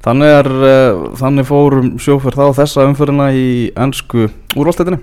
[0.05, 3.47] Þannig er, uh, þannig fórum sjófur þá þessa umfyrirna í
[3.85, 4.99] ennsku úrvalstættinni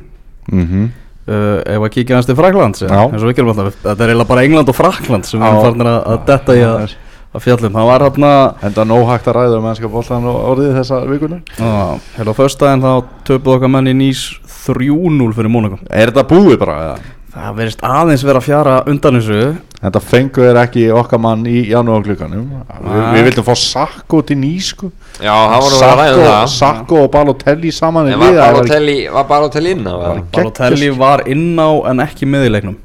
[0.52, 0.90] mm
[1.30, 4.32] uh, ef að kíkja hans til Fraklands eins og við gerum alltaf, þetta er eiginlega
[4.32, 6.96] bara England og Frakland sem við erum farin að detta í að,
[7.32, 8.32] að fjallum, það var hérna
[8.68, 12.84] Enda nóg hægt að ræða um mennska boltan og orðið þessa vikunni hérna á föstudaginn
[12.84, 12.94] þá
[13.30, 14.26] töpuð okkar menn í nýs
[14.66, 15.80] 3-0 fyrir Mónaco.
[15.90, 16.78] Er þetta búið bara?
[16.86, 17.18] eða?
[17.32, 19.38] það verðist aðeins vera að fjara undan þessu.
[19.82, 23.14] Þetta fengu þeir ekki okkar mann í janúar klukkanum Vi, Nei.
[23.16, 24.92] Við vildum fá Sakko til nýsku
[25.24, 26.52] já, hann var að ræða um Sakko, það.
[26.58, 30.04] Sakko og Balotelli saman var það Balotelli var Balotelli inn á það?
[30.04, 32.78] Var- Balotelli var inn á en ekki með í leiknum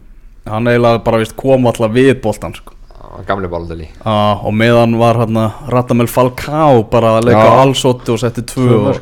[0.46, 2.75] hann eiginlega bara vist kom alltaf við boltan sko.
[3.16, 7.54] Já, gamli Balotelli ah, og meðan var hérna Radamel Falcao bara að leika Já.
[7.64, 9.00] allsótti og setti tvö og,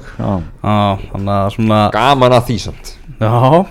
[0.62, 2.92] ah, þannig að svona gaman að því samt.
[3.20, 3.64] Já,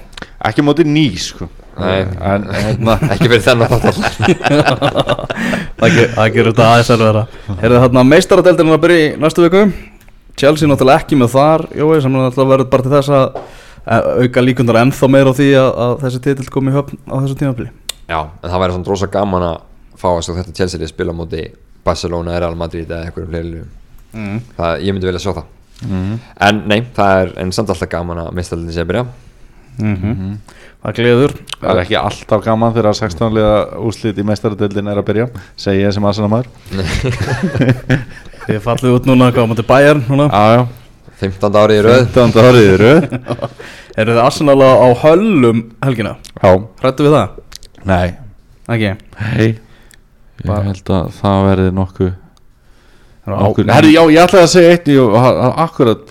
[0.44, 1.48] Ekki móti ný sko.
[1.80, 2.04] Nei.
[2.20, 3.72] En hérna ekki fyrir þennan
[5.80, 7.24] það ge- það gerur þetta aðeins erfiðara.
[7.62, 9.64] Heyrðu þarna meistaradeldin er að byrja í næstu viku.
[10.39, 13.26] Chelsea náttúrulega ekki með þar Jói, sem náttúrulega verður bara til þess að
[14.24, 17.36] auka líkundar ennþá meira á því að, að þessi titill komi í höfn á þessu
[17.41, 17.70] tímafili
[18.08, 19.58] já, en það væri svona drosa gaman að
[20.04, 21.43] fá að sjá þetta Chelsea spila á móti
[21.84, 23.70] Barcelona, Real Madrid eða einhverjum fleiri liðum.
[24.14, 24.41] mm.
[24.58, 25.51] það, ég myndi vilja sjá það.
[25.84, 26.12] Mm.
[26.47, 29.08] en nei, það er en samt alltaf gaman að meistaldin sé að byrja.
[29.82, 30.38] Mm
[30.84, 31.32] Það gleður.
[31.62, 33.54] Það er ekki alltaf gaman þegar 16 liða
[33.88, 36.49] úslit í meistaradeildin er að byrja segi ég sem aðsana maður
[38.43, 40.28] Þið fallið út núna hvað mútið bæjar núna?
[40.28, 40.64] Já, já.
[41.24, 42.04] 15 árið í röð.
[42.18, 43.08] 15 árið í röð.
[44.04, 46.18] Eru þið Arsenal á á höllum helgina?
[46.36, 46.51] Já,
[46.84, 47.43] Hrættu við það?
[47.88, 48.08] nei.
[48.74, 48.97] Ekki?
[49.32, 49.54] Hei
[50.44, 52.12] Ég held að það verði nokkuð
[53.24, 56.02] Á- nokkuð Herri, já, ég ætlaði að segja eitt jú, ha- ha- Akkurat,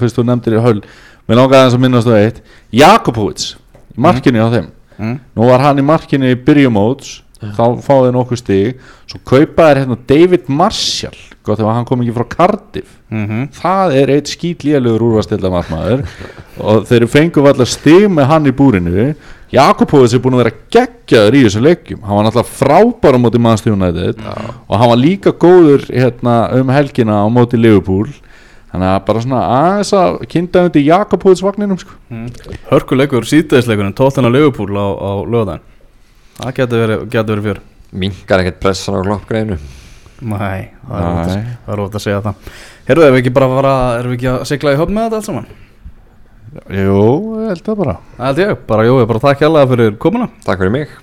[0.00, 0.80] fyrst þú nefndir í höll.
[1.28, 2.40] Mér langaði aðeins að minnast þú eitt.
[2.72, 3.54] Jakobovits,
[3.94, 4.66] í markinu á þeim.
[4.98, 5.20] Mm.
[5.36, 8.78] Nú var hann í markinu í byrjumóts Þá fáði nokkuð stig.
[9.06, 12.94] Svo kaupaði hérna David Marshall Gott ef hann kom ekki frá Cardiff.
[13.12, 16.00] Mm það er eitt skýtlíðalegur úrvastilda markmaður
[16.58, 19.14] og þeir fengu allar stig með hann í búrinu
[19.54, 22.00] Jakobovits er búin að vera geggjaður í þessum leikjum.
[22.02, 27.20] Hann var náttúrulega frábær á móti mannstjónæðið og hann var líka góður hérna, um helgina
[27.22, 28.10] á móti Liverpool.
[28.72, 31.94] Þannig að bara svona aðeins að kynnta undir Jakobovits vagninum sko.
[32.72, 35.72] Hörkuleikur, síðdeisleikurinn, tóttina Liverpool á, á lögadaginn
[36.36, 37.60] Það getur verið, verið fjör.
[37.96, 39.56] Minkar ekkert pressan á kloppgreinu.
[40.26, 42.50] Nei, það er ótt að, segja það.
[42.88, 45.48] Herðu, erum við ekki bara að að sigla í höfn með þetta allt saman?
[46.76, 47.02] Jú,
[47.42, 47.98] ég held það bara.
[48.16, 50.30] Það held ég, bara Jói, bara takk hérlega fyrir komuna.
[50.46, 50.96] Takk fyrir mig,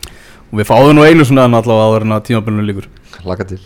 [0.53, 2.85] Og við fáum nú einu svona en allavega áður en að tímabilinu líkur
[3.25, 3.57] laka til